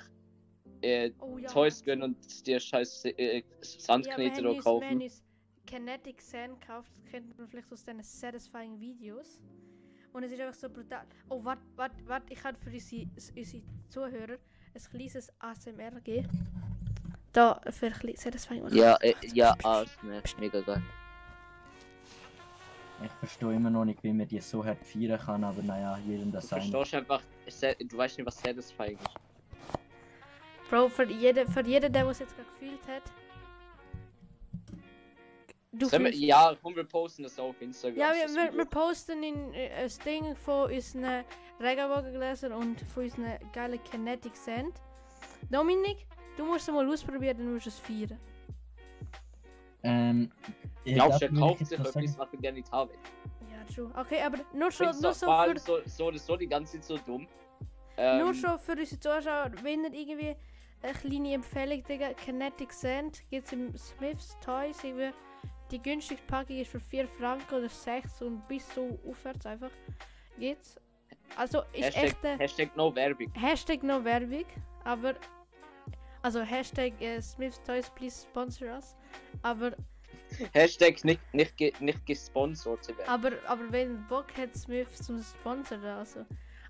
[0.81, 1.49] äh, Oh ja.
[1.49, 5.01] Toys gehen und dir scheiß äh, wir Sandkneter ja, kaufen.
[5.01, 5.24] uns
[5.65, 6.91] Kinetic Sand gekauft.
[6.95, 9.41] Das kennt man vielleicht aus diesen Satisfying Videos.
[10.13, 11.05] Und es ist einfach so brutal.
[11.29, 12.33] Oh, warte, warte, warte.
[12.33, 14.37] Ich kann für unsere, unsere Zuhörer
[14.73, 16.29] ein kleines ASMR geben.
[17.33, 18.67] Da, für ein kleines Satisfying.
[18.73, 20.81] Ja, äh, ja, ah, ne, mega geil.
[23.03, 26.31] Ich verstehe immer noch nicht, wie man die so hart feiern kann, aber naja, jedem
[26.31, 26.61] Du das sein.
[26.61, 27.21] verstehst einfach,
[27.79, 29.09] du weißt nicht, was satisfying ist.
[30.69, 33.03] Bro, für jeden, für jeden, der es jetzt gerade gefühlt hat.
[35.77, 37.99] Du wir, ja, komm, wir posten das auf Instagram.
[37.99, 41.23] Ja, wir, das wir, wir posten in äh, ein Ding von unseren
[41.59, 44.81] Regenbogengläsern und von unseren geilen Kinetic Sand.
[45.49, 46.05] Dominik,
[46.37, 48.19] du musst es mal ausprobieren, dann musst du es feiern.
[49.83, 50.31] Ähm,
[50.83, 52.91] ich Glaubst du, glaub, er kauft sich etwas, was er gerne nicht haben?
[53.51, 53.91] Ja, true.
[53.95, 57.27] Okay, aber nur schon, nur so für, so, so so die ganze Zeit so dumm.
[57.97, 60.35] Ähm, nur schon für unsere Zuschauer, wenn ihr irgendwie
[60.81, 64.83] eine kleine Empfehlung, Digga, Kinetic Sand gibt es im Smiths Toys.
[64.83, 65.11] Irgendwie
[65.71, 69.71] die günstigste Packung ist für 4 Franken oder 6 und bis so aufwärts einfach
[70.37, 70.75] geht's.
[71.35, 73.31] Also ist Hashtag, echt eine Hashtag no Werbung.
[73.33, 74.45] Hashtag no Werbung,
[74.83, 75.15] aber
[76.21, 78.95] also Hashtag äh, Smiths Toys please sponsor us.
[79.41, 79.75] Aber
[80.53, 83.09] Hashtag nicht, nicht, nicht gesponsert zu werden.
[83.09, 86.25] aber aber wenn Bock hat Smiths zum Sponsoren also.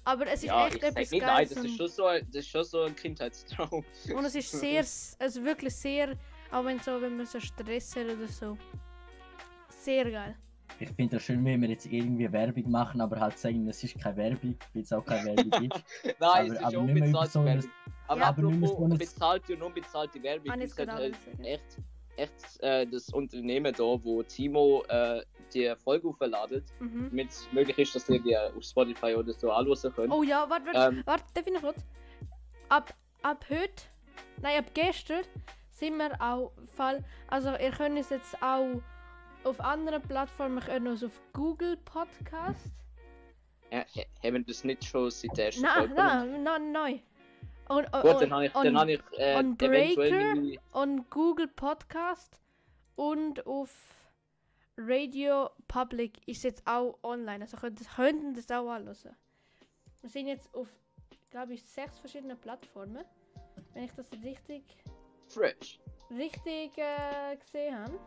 [0.08, 2.36] Aber es ist ja, echt etwas nicht nein, Geiles das ist, schon so, ein- das
[2.46, 3.84] ist schon so ein Kindheitstraum.
[4.16, 4.86] und es ist sehr,
[5.20, 6.16] also wirklich sehr,
[6.52, 8.56] auch wenn so, wenn man so Stress hat oder so,
[9.86, 10.36] sehr geil.
[10.79, 13.99] Ich finde das schön, wenn wir jetzt irgendwie Werbung machen, aber halt sagen, es ist
[14.01, 15.83] keine Werbung, weil es auch keine Werbung ist.
[16.03, 17.69] Nein, Aber- es ist aber nicht mehr so ein- Werbung.
[18.07, 20.91] Aber Ja, aber nicht mehr so apropos ein- bezahlte und unbezahlte Werbung, ich ist jetzt
[20.91, 21.77] halt echt,
[22.17, 25.21] echt äh, das Unternehmen da, wo Timo äh,
[25.53, 27.09] die Folge aufladet, Mhm.
[27.11, 30.11] damit es möglich ist, dass ihr die auf Spotify oder so anhören könnt.
[30.11, 31.77] Oh ja, warte, warte, Ähm, warte, darf ich noch kurz?
[32.69, 33.83] Ab, ab heute,
[34.41, 35.21] nein, ab gestern
[35.69, 38.81] sind wir auch Fall, also ihr könnt es jetzt auch
[39.46, 42.72] auf anderen Plattformen, könnt uns auf Google Podcast.
[43.72, 47.02] h- haben wir das nicht schon seit der ersten Nein, nein, nein, nein.
[47.68, 50.36] Und, und, Gut, dann habe ich, dann habe ich äh, on Breaker?
[50.74, 52.39] meine, Google Podcast
[52.96, 53.72] und auf
[54.78, 57.43] Radio Public ist jetzt auch online.
[57.43, 59.16] Also könnt, könnten das auch anhören.
[60.02, 60.68] Wir sind jetzt auf,
[61.32, 63.04] glaube ich, sechs verschiedene Plattformen.
[63.74, 64.64] Wenn ich das richtig,
[65.28, 65.80] fresh.
[66.12, 68.00] richtig äh, gesehen habe.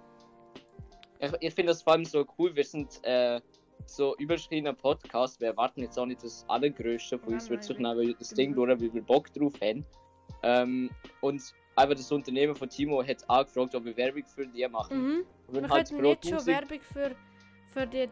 [1.20, 3.40] Ich, ich finde das vor allem so cool, wir sind äh,
[3.86, 8.04] so überschriebener Podcast, wir erwarten jetzt auch nicht das Allergrößte von uns, wir suchen aber
[8.04, 8.66] das Ding genau.
[8.66, 9.84] durch, wie wir Bock drauf haben.
[10.42, 10.90] Ähm,
[11.20, 11.42] und
[11.74, 15.02] einfach das Unternehmen von Timo hat angefragt, ob wir Werbung für die machen.
[15.02, 15.24] Mhm.
[15.48, 17.16] Wir Wir halt könnten pro jetzt schon 1000 Werbung für,
[17.72, 18.08] für die,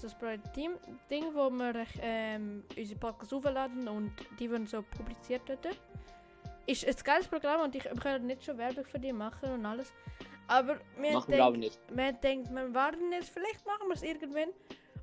[0.00, 0.72] das Team
[1.10, 5.78] Ding, wo wir ähm, unsere Podcasts aufladen und die werden so publiziert dort.
[6.66, 9.92] Ist ein geiles Programm und ich wir nicht schon Werbung für die machen und alles.
[10.46, 11.80] Aber wir Machen denken, nicht.
[11.90, 14.48] wir denken, wir warten jetzt, vielleicht machen wir es irgendwann.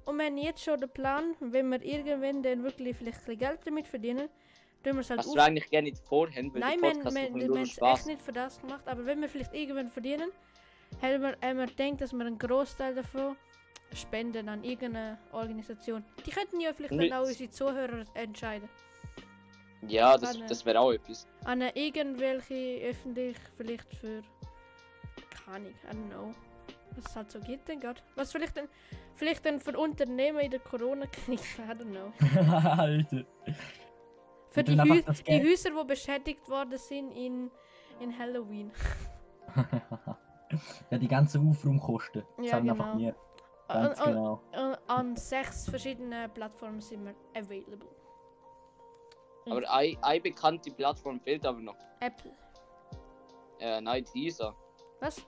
[0.06, 3.88] Und wir haben jetzt schon den Plan, wenn wir irgendwann dann wirklich vielleicht Geld damit
[3.88, 4.30] verdienen,
[4.84, 7.18] tun wir es halt Hast auf- du eigentlich gerne nicht vorhin, weil Nein, der Podcast
[7.18, 8.00] haben es Spaß.
[8.00, 10.32] echt nicht für das gemacht, aber wenn wir vielleicht irgendwann verdienen,
[11.02, 13.36] haben wir, haben wir gedacht, dass wir einen Großteil davon
[13.94, 16.04] spenden an irgendeine Organisation.
[16.26, 18.70] Die könnten ja vielleicht dann auch unsere Zuhörer entscheiden.
[19.88, 21.28] Ja, das, das wäre auch etwas.
[21.44, 24.22] An eine irgendwelche öffentlich, vielleicht für.
[25.46, 26.36] Keine Ahnung, I don't know.
[26.96, 28.04] Was es halt so gibt, denn Gott.
[28.16, 28.68] Was vielleicht dann,
[29.16, 32.12] vielleicht dann für Unternehmen in der Corona-Krise, I don't know.
[32.78, 33.26] Alter.
[34.52, 37.50] Für die, Hü das die Häuser, die beschädigt worden sind in,
[38.02, 38.72] in Halloween.
[40.92, 42.84] ja, die ganzen Aufraumkosten Ja, zahlen genau.
[42.84, 43.16] einfach.
[43.70, 44.42] An, Ganz an, genau.
[44.52, 47.88] an, an sechs verschiedenen Plattformen sind wir available.
[49.46, 51.78] Aber eine, eine bekannte Plattform fehlt aber noch.
[52.00, 52.32] Apple.
[53.60, 54.56] Äh, nein, dieser.
[55.00, 55.22] Was?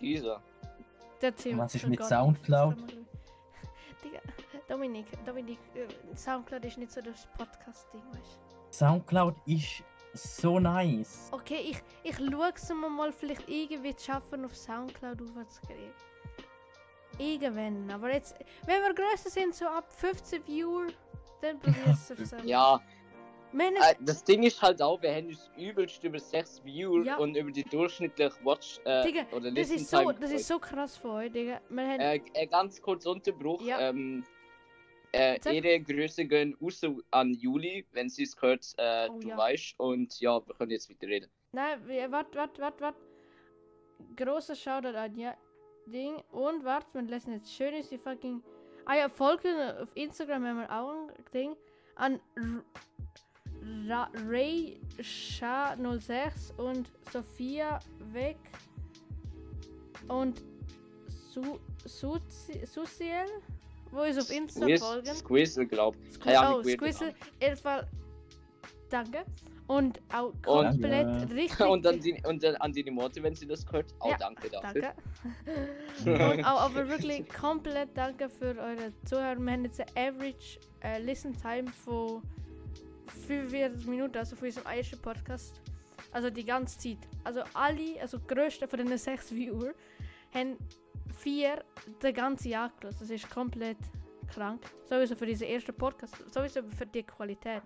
[0.00, 0.42] Dieser.
[1.20, 1.58] Der Tim.
[1.58, 2.76] Was ist Oh mit Gott, Soundcloud?
[4.04, 4.20] Digga,
[4.68, 8.72] Dominik, Dominik, äh, Soundcloud ist nicht so das Podcast-Ding, weißt du?
[8.72, 9.84] Soundcloud ist
[10.14, 11.28] so nice.
[11.32, 15.92] Okay, ich, ich schaue es mir mal vielleicht irgendwie zu schaffen, auf Soundcloud aufzukriegen.
[17.18, 18.34] Irgendwann, aber jetzt,
[18.66, 20.86] wenn wir größer sind, so ab 15 Viewer,
[21.42, 22.44] dann probier es auf Soundcloud.
[22.44, 22.80] Ja,
[23.52, 27.16] haben äh, das Ding ist halt auch, wir haben uns übelst über 6 Viewer Ja.
[27.18, 30.58] und über die durchschnittliche Watch äh, Digga, oder das ist so, Time das ist so
[30.58, 31.60] krass von euch, Digga.
[31.68, 33.60] Wir haben, Äh, äh, ganz kurz Unterbruch.
[33.62, 33.80] Ja.
[33.90, 34.24] Ähm,
[35.14, 36.80] äh, ihre Grüße gehen raus
[37.10, 39.36] an Juli, wenn sie es gehört, äh, Oh, du ja.
[39.36, 39.74] weißt.
[39.78, 41.30] Und ja, wir können jetzt wieder reden.
[41.52, 41.78] Nein,
[42.10, 42.98] warte, warte, warte, warte.
[44.16, 45.36] Großer Shoutout an ja
[45.86, 46.14] Ding.
[46.30, 48.42] Und warte, wir lassen jetzt schön ist die fucking.
[48.84, 51.56] Ah ja, folgen auf Instagram haben wir auch ein Ding.
[51.96, 52.20] An
[54.28, 57.78] Ray Sha 06 und Sophia
[58.12, 58.38] Weg.
[60.08, 60.42] Und
[61.08, 63.26] Su Suzi- Susiel,
[63.90, 65.14] wo ist auf Insta Squiz, folgen.
[65.14, 65.96] Squeezel, glaub.
[66.12, 67.86] Squ oh, den jedenfalls.
[68.90, 69.24] Danke.
[69.68, 71.34] Und auch Und- komplett Danke.
[71.34, 71.60] richtig.
[71.66, 74.92] Und, an die, und an die Morte, wenn sie das gehört, auch Ja, danke dafür.
[76.04, 76.34] Danke.
[76.34, 79.38] Und auch, aber wirklich komplett danke für eure Zuhörer.
[79.38, 82.22] Wir haben jetzt eine Average äh, Listen Time von
[83.26, 85.60] 45 Minuten, also für unseren ersten Podcast.
[86.12, 86.98] Also die ganze Zeit.
[87.24, 89.72] Also alle, also die grössten von den sechs Viewer,
[90.34, 90.56] haben
[91.18, 91.64] vier
[92.02, 92.98] den ganzen Jahr gelassen.
[93.00, 93.78] Das ist komplett
[94.34, 94.62] krank.
[94.88, 96.14] Sowieso für diesen ersten Podcast.
[96.32, 97.62] Sowieso für die Qualität.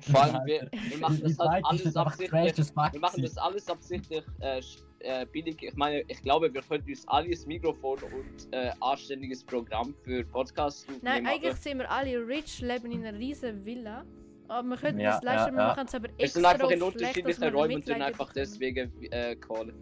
[0.00, 2.56] Vor allem, wir, wir machen das halt alles absichtlich.
[2.56, 4.60] Wir machen das alles absichtlich äh,
[5.00, 5.56] äh, billig.
[5.62, 10.24] Ich meine, ich glaube, wir könnten uns alle ein Mikrofon und äh, anständiges Programm für
[10.24, 14.04] Podcasts Nein, eigentlich sind wir alle rich, leben in einer riesen Villa.
[14.48, 15.68] Aber wir könnten Ja, das leisten, ja, wir ja.
[15.68, 18.34] machen es aber wir sind extra einfach in unterschiedlichen Räumen und dann einfach bekommen.
[18.34, 19.74] deswegen äh, callen.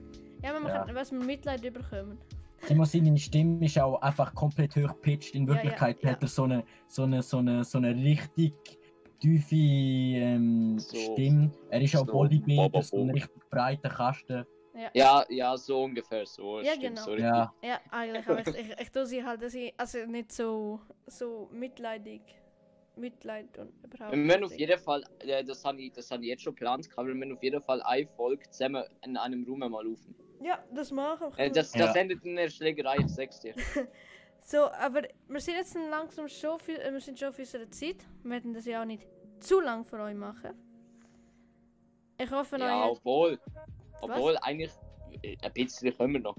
[0.42, 2.18] Ja, wir machen, was wir Mitleid überkommen.
[2.66, 5.34] Timo, seine Stimme ist auch einfach komplett hochgepitcht.
[5.34, 6.10] In Ja, ja, Wirklichkeit ja.
[6.10, 8.54] hat er so eine, so eine, so eine, so eine richtig
[9.20, 11.50] tiefe ähm, So- Stimme.
[11.70, 14.44] Er ist auch so Bodybuilder, so ein richtig breiter Kasten.
[14.92, 16.60] Ja, ja, so ungefähr so.
[16.60, 17.02] Ja, stimmt, genau.
[17.02, 17.16] so.
[17.16, 20.80] Ja, Ja, eigentlich, aber ich, ich, ich tue sie halt, dass ich, also nicht so,
[21.06, 22.20] so mitleidig,
[22.94, 26.28] Mitleid und überhaupt Wir müssen auf jeden Fall, äh, das habe ich, das hab ich
[26.28, 29.58] jetzt schon geplant, aber wir müssen auf jeden Fall eine Folge zusammen in einem Raum
[29.60, 30.14] mal laufen.
[30.42, 31.44] Ja, das machen wir.
[31.44, 31.86] Äh, das, Ja.
[31.86, 33.54] das endet in der Schlägerei, ich sag's dir.
[34.46, 37.96] So, aber wir sind jetzt langsam schon viel, äh, wir sind schon auf unserer Zeit.
[38.22, 39.04] Wir werden das ja auch nicht
[39.40, 40.54] zu lang für euch machen.
[42.16, 43.40] Ich hoffe, Ja, euch obwohl,
[44.00, 44.70] obwohl eigentlich
[45.22, 46.36] äh, ein bisschen können wir noch.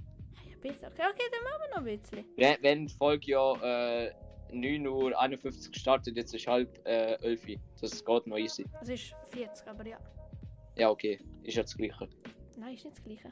[0.50, 0.88] Ja, bitte.
[0.88, 2.26] Okay, okay, dann machen wir noch ein bisschen.
[2.38, 4.14] Wenn, wenn die Folge ja äh,
[4.54, 7.56] 9.51 Uhr gestartet, jetzt ist halb äh, 11 Uhr.
[7.82, 8.66] Das geht noch easy.
[8.82, 10.00] Es ist 40, aber ja.
[10.78, 12.08] Ja, okay, ist ja das Gleiche.
[12.56, 13.30] Nein, ist nicht das gleiche.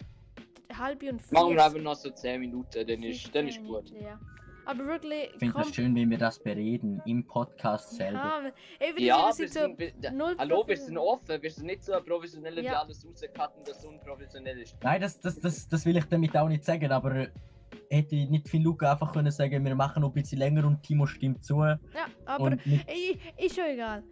[0.78, 1.32] Halbe und 40.
[1.32, 4.02] Machen wir einfach noch so 10 Minuten, dann ist, dann ist 15 gut.
[4.02, 4.20] Ja.
[4.66, 8.18] Aber wirklich, ich finde es schön, wenn wir das bereden im Podcast selber.
[8.18, 8.52] Ja, aber-
[8.88, 11.94] eben, Ja, wir wir sind so wir, hallo, wir sind offen, wir sind nicht so
[12.02, 12.82] professionell, die Ja.
[12.82, 14.76] alles rauscutten, dass es unprofessionell ist.
[14.82, 17.28] Nein, das, das, das, das will ich damit auch nicht sagen, aber
[17.90, 20.82] hätte ich nicht viel Luca einfach können sagen, wir machen noch ein bisschen länger und
[20.82, 21.62] Timo stimmt zu.
[21.64, 21.80] Ja,
[22.26, 22.58] aber
[22.88, 24.04] ey, ist schon egal.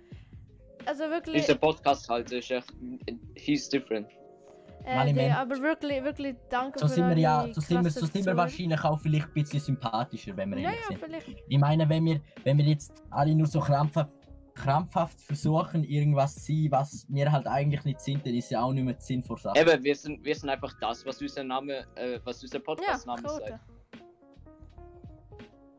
[0.85, 2.67] Also wirklich, Unser Podcast halt ist echt,
[3.35, 4.07] he's different.
[4.85, 8.05] Äh, mein- aber wirklich, wirklich danke so für sind wir ja, so sind wir, so
[8.05, 10.99] sind wir wahrscheinlich auch vielleicht ein bisschen sympathischer, wenn wir Ja, ehrlich ja, sind.
[10.99, 11.43] vielleicht.
[11.47, 14.13] Ich meine, wenn wir, wenn wir jetzt alle nur so krampfhaft,
[14.55, 18.71] krampfhaft versuchen, irgendwas zu sein, was wir halt eigentlich nicht sind, dann ist ja auch
[18.71, 19.59] nicht mehr der Sinn vor Sache.
[19.59, 23.21] Eben, wir sind, wir sind einfach das, was unser Name, äh, was unser Ja, Podcast-Name
[23.23, 23.45] Quote.
[23.47, 23.59] sagt.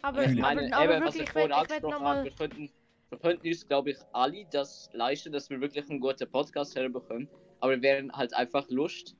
[0.02, 2.30] Aber, Ich aber, meine, aber eben, was wirklich, ich ich vorhin ich angesprochen habe, wir
[2.32, 2.70] könnten,
[3.10, 7.28] wir könnten uns, glaube ich, alle das leisten, dass wir wirklich einen guten Podcast herbekommen.
[7.64, 9.16] Aber wir wären halt einfach Lust,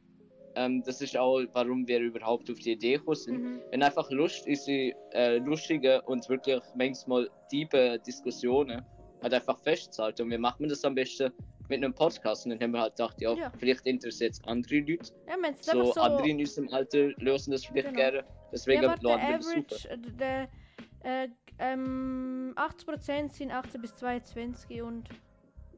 [0.55, 3.41] ähm, das ist auch, warum wir überhaupt auf die Idee gekommen sind.
[3.43, 3.61] Mhm.
[3.71, 8.85] Wenn einfach Lust, unsere äh, lustigen und wirklich manchmal tiefe Diskussionen
[9.23, 10.25] halt einfach festzuhalten.
[10.25, 11.33] Und wie macht man das am besten
[11.71, 12.45] mit einem Podcast?
[12.45, 13.51] Und dann haben wir halt gedacht, ja, Ja.
[13.59, 15.15] vielleicht interessiert es andere Leute.
[15.27, 16.01] Ja, man ist So, so.
[16.03, 17.99] andere in unserem Alter lösen das vielleicht Genau.
[17.99, 18.25] gerne.
[18.53, 20.21] Deswegen ja, laden wir das super.
[20.21, 21.29] Äh, äh,
[21.59, 25.09] ähm, 80% sind 18 bis 22 und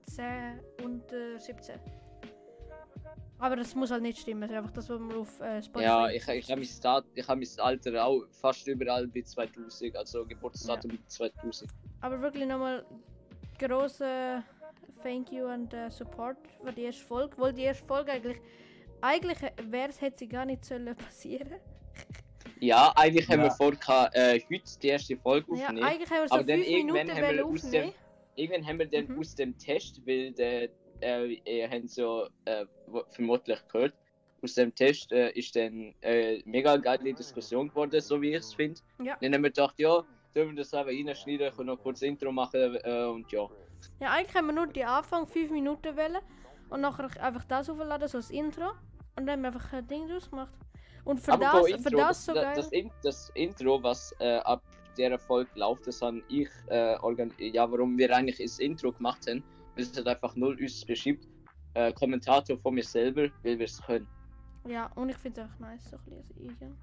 [0.06, 1.78] 10 und äh, 17.
[3.38, 5.84] Aber das muss halt nicht stimmen, das ist einfach das, was man auf äh, Spotify
[5.84, 10.24] Ja, ich, ich habe mein, ich hab mein Alter auch fast überall bei 2000, also
[10.24, 11.70] Geburtsdatum bei 2000.
[12.00, 12.84] Aber wirklich nochmal
[13.58, 14.42] große
[15.02, 17.36] Thank you und äh, Support für die erste Folge.
[17.36, 18.38] Weil die erste Folge eigentlich,
[19.02, 21.52] eigentlich wäre es, hätte sie gar nicht sollen passieren.
[22.58, 23.44] Ja, eigentlich haben Ja.
[23.44, 23.72] wir vor,
[24.14, 25.86] äh, heute die erste Folge Ja, aufnehmen.
[25.86, 27.92] eigentlich haben wir so Aber dann 5 Minuten irgendwann haben wir dem- aufnehmen.
[28.34, 29.18] Irgendwann haben wir dann Mhm.
[29.18, 30.68] aus dem Test, weil der,
[31.00, 33.94] äh, ihr habt es ja äh, wo- vermutlich gehört,
[34.42, 38.54] aus dem Test äh, ist dann äh, mega geile Diskussion geworden, so wie ich es
[38.54, 38.80] finde.
[39.02, 39.16] Ja.
[39.20, 42.76] Dann haben wir gedacht, ja, dürfen wir das einfach reinschneiden, können noch kurz Intro machen
[42.84, 43.48] äh, und ja.
[44.00, 46.20] Ja, eigentlich haben wir nur die Anfang 5 Minuten wählen
[46.68, 48.70] und nachher einfach das aufladen, so das Intro.
[49.16, 50.52] Und dann haben wir einfach ein Ding draus gemacht.
[51.04, 52.54] Und für, das, Apropos für das so das, geil.
[52.56, 54.62] das, In- das Intro, was äh, ab
[54.98, 56.96] der Erfolg läuft, das habe ich äh,
[57.50, 59.42] ja, warum wir eigentlich das Intro gemacht haben,
[59.76, 61.26] es hat einfach null uns beschreibt.
[61.74, 64.06] Äh, Kommentator von mir selber, weil wir es können.
[64.66, 66.76] Ja, und ich finde es auch nice, so ein bisschen als Eingang.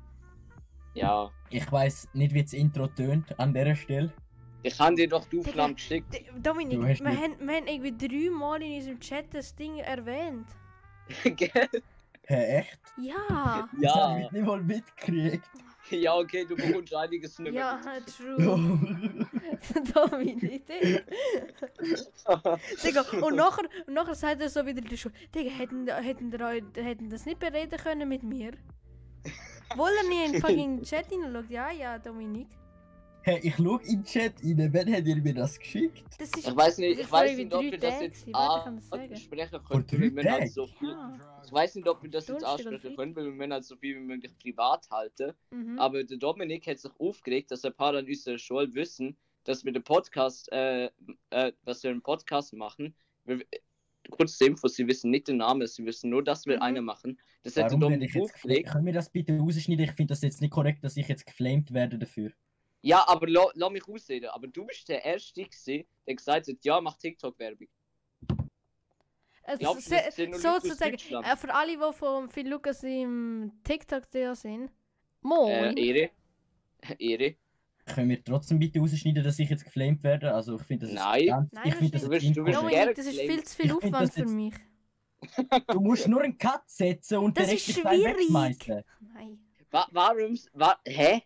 [0.93, 4.13] Ja, Ich weiß nicht, wie das Intro tönt an dieser Stelle.
[4.61, 6.15] ich habe dir doch die Aufnahme geschickt.
[6.41, 10.47] Dominik, Du wir nicht- haben, wir haben irgendwie dreimal in unserem Chat das Ding erwähnt.
[11.35, 11.69] Gell?
[12.27, 12.79] Hä, echt?
[13.01, 13.67] Ja!
[13.81, 15.49] Das hab ja, ich nicht mal mitgekriegt.
[15.89, 17.61] Ja, okay, du bekommst einiges nicht mehr.
[17.61, 18.37] ja, true.
[19.93, 20.99] Dominik, Digga.
[22.83, 26.31] Digga, und nachher, und nachher sagt er so wieder in der Schule, Digga, hätten, hätten,
[26.75, 28.51] hätten das nicht bereden können mit mir?
[29.75, 31.49] Wollen ihr nie in den fucking Chat hineinschaut?
[31.49, 32.47] Ja, ja, Dominik.
[33.23, 34.69] Hä, ich schau in den Chat rein.
[34.73, 36.03] Wann habt ihr mir das geschickt?
[36.19, 36.47] Das ist...
[36.47, 39.87] Ich weiß nicht, ich weiß nicht, ob wir das jetzt ansprechen Vor können.
[39.87, 40.49] drei weil Wir halt Tagen?
[40.51, 41.19] so viel, Ja.
[41.45, 42.81] Ich weiß nicht, ob wir das jetzt Freitag?
[42.95, 45.33] können, weil wir müssen halt so viel wie möglich privat halten.
[45.51, 45.79] Mhm.
[45.79, 49.71] Aber der Dominik hat sich aufgeregt, dass ein paar an unserer Schule wissen, dass wir
[49.73, 50.89] den Podcast, äh,
[51.31, 52.95] äh, was wir einen Podcast machen.
[53.25, 53.43] Wir,
[54.09, 56.61] kurz zur Info, sie wissen nicht den Namen, sie wissen nur, dass wir Mhm.
[56.61, 57.19] einen machen.
[57.43, 58.69] Das hat der Dominik aufgeregt.
[58.69, 59.85] Können wir das bitte rausschneiden?
[59.85, 62.31] Ich finde das jetzt nicht korrekt, dass ich jetzt geflamed werde dafür.
[62.81, 64.29] Ja, aber la- lass mich ausreden.
[64.29, 67.67] Aber du bist der Erste, gewesen, der gesagt hat, ja, mach TikTok-Werbung.
[69.43, 72.29] Also, glaubst du, se- das sind nur Leute aus sozusagen, äh, für alle, die von
[72.29, 74.71] Phil Lucas im TikTok da sind, Äh,
[75.21, 75.77] moin.
[75.77, 76.09] Ehre.
[76.99, 77.35] Ehre.
[77.85, 80.33] Können wir trotzdem bitte rausschneiden, dass ich jetzt geflamed werde?
[80.33, 81.25] Also ich finde das Nein.
[81.27, 83.73] ganz, Nein, ich finde das wirst- du wirst Dominik, das ist viel zu viel Ich
[83.73, 84.53] Aufwand das für mich.
[85.67, 88.05] Du musst nur einen Cut setzen und Das den ist schwierig.
[88.05, 88.83] wegschmeißen.
[89.13, 89.39] Nein.
[89.71, 90.37] Wa warum?
[90.53, 91.21] Wa hä?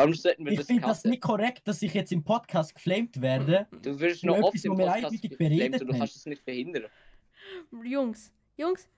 [0.00, 3.20] Warum sollten wir Ich das finde das nicht korrekt, dass ich jetzt im Podcast geflamed
[3.20, 3.66] werde.
[3.82, 6.84] Du wirst noch oft etwas, im Podcast geflamed und du kannst es nicht verhindern.
[7.84, 8.88] Jungs, Jungs,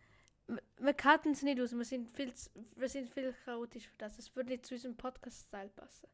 [0.47, 1.73] wir cutten es nicht aus.
[1.73, 4.19] Wir sind viel, zu, wir sind viel chaotisch für das.
[4.19, 6.07] Es würde nicht zu unserem Podcast-Style passen.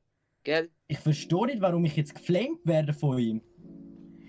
[0.45, 0.70] Gell?
[0.86, 3.43] Ich verstehe nicht, warum ich jetzt geflamed werde von ihm.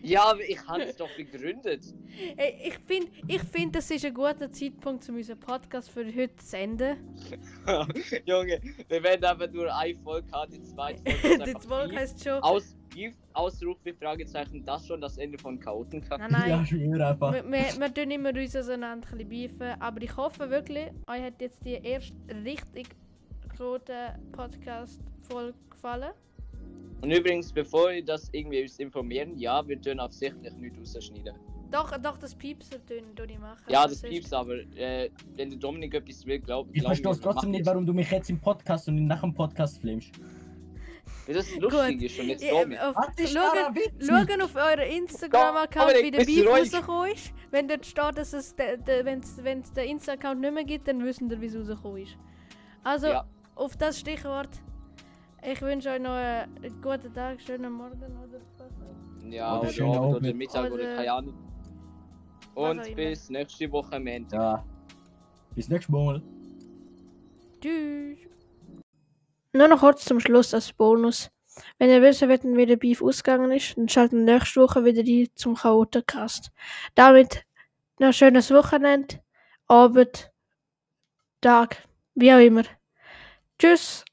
[0.02, 1.84] Ja, aber ich habe es doch begründet.
[2.38, 6.36] Ey, ich finde, ich find, das ist ein guter Zeitpunkt, um unseren Podcast für heute
[6.38, 6.98] zu senden.
[8.26, 12.00] Junge, wir werden aber nur eine Folge haben, die zweite Folge Die Beef.
[12.00, 12.42] heißt schon.
[12.42, 16.20] Aus, Beef, Ausrufung, Fragezeichen, das schon das Ende von Chaoten kann.
[16.22, 16.50] Nein, nein.
[16.50, 17.34] Ja, schwör einfach.
[17.34, 21.42] Wir, wir, wir tun immer uns auseinander ein bisschen aber ich hoffe wirklich, euch hat
[21.42, 22.90] jetzt die erste richtig
[23.58, 26.14] gute Podcast-Folge gefallen.
[27.02, 31.34] Und übrigens, bevor ihr das irgendwie uns informieren, ja, wir tun absichtlich nicht rausschneiden.
[31.72, 33.64] Doch, doch, das Piepser tun, ich machen.
[33.68, 37.12] Ja, das ist- piepst, aber äh, wenn der Dominik etwas will, glaub, Ich glaub verstehe
[37.14, 37.68] mir, trotzdem nicht, das.
[37.74, 39.84] warum du mich jetzt im Podcast und nach dem Podcast.
[39.84, 40.00] Weil
[41.36, 41.70] das lustig
[42.00, 42.02] Gut.
[42.02, 42.82] ist und jetzt Ja, Dominik.
[42.82, 46.74] auf, Was ist schauen, auf euren Instagram-Account, wie der du Beef ruhig?
[46.74, 47.34] rausgekommen ist.
[47.52, 51.40] Wenn dort steht, dass es, wenn es den Insta-Account nicht mehr gibt, dann wissen wir,
[51.40, 52.18] wie es rausgekommen ist.
[52.84, 53.26] Also, Ja.
[53.56, 54.50] auf das Stichwort.
[55.42, 59.34] Ich wünsche euch noch einen guten Tag, schönen Morgen oder was.
[59.34, 60.34] Ja, Oder oder, schönen Abend oder.
[60.34, 61.34] Mittag oder, Oder- keine Ahnung.
[62.56, 64.34] Und bis nächste Woche Montag.
[64.34, 64.66] Ja.
[65.56, 66.22] Bis nächstes Mal.
[67.62, 68.18] Tschüss.
[69.54, 71.30] Nur noch kurz zum Schluss als Bonus.
[71.78, 75.28] Wenn ihr wissen wollt, wie der Beef ausgegangen ist, dann schaltet nächste Woche wieder ein
[75.36, 76.52] zum Chaotencast.
[76.96, 77.46] Damit
[78.00, 79.20] noch ein schönes Wochenende,
[79.68, 80.32] Abend,
[81.42, 82.64] Tag, wie auch immer.
[83.58, 84.04] Tschüss.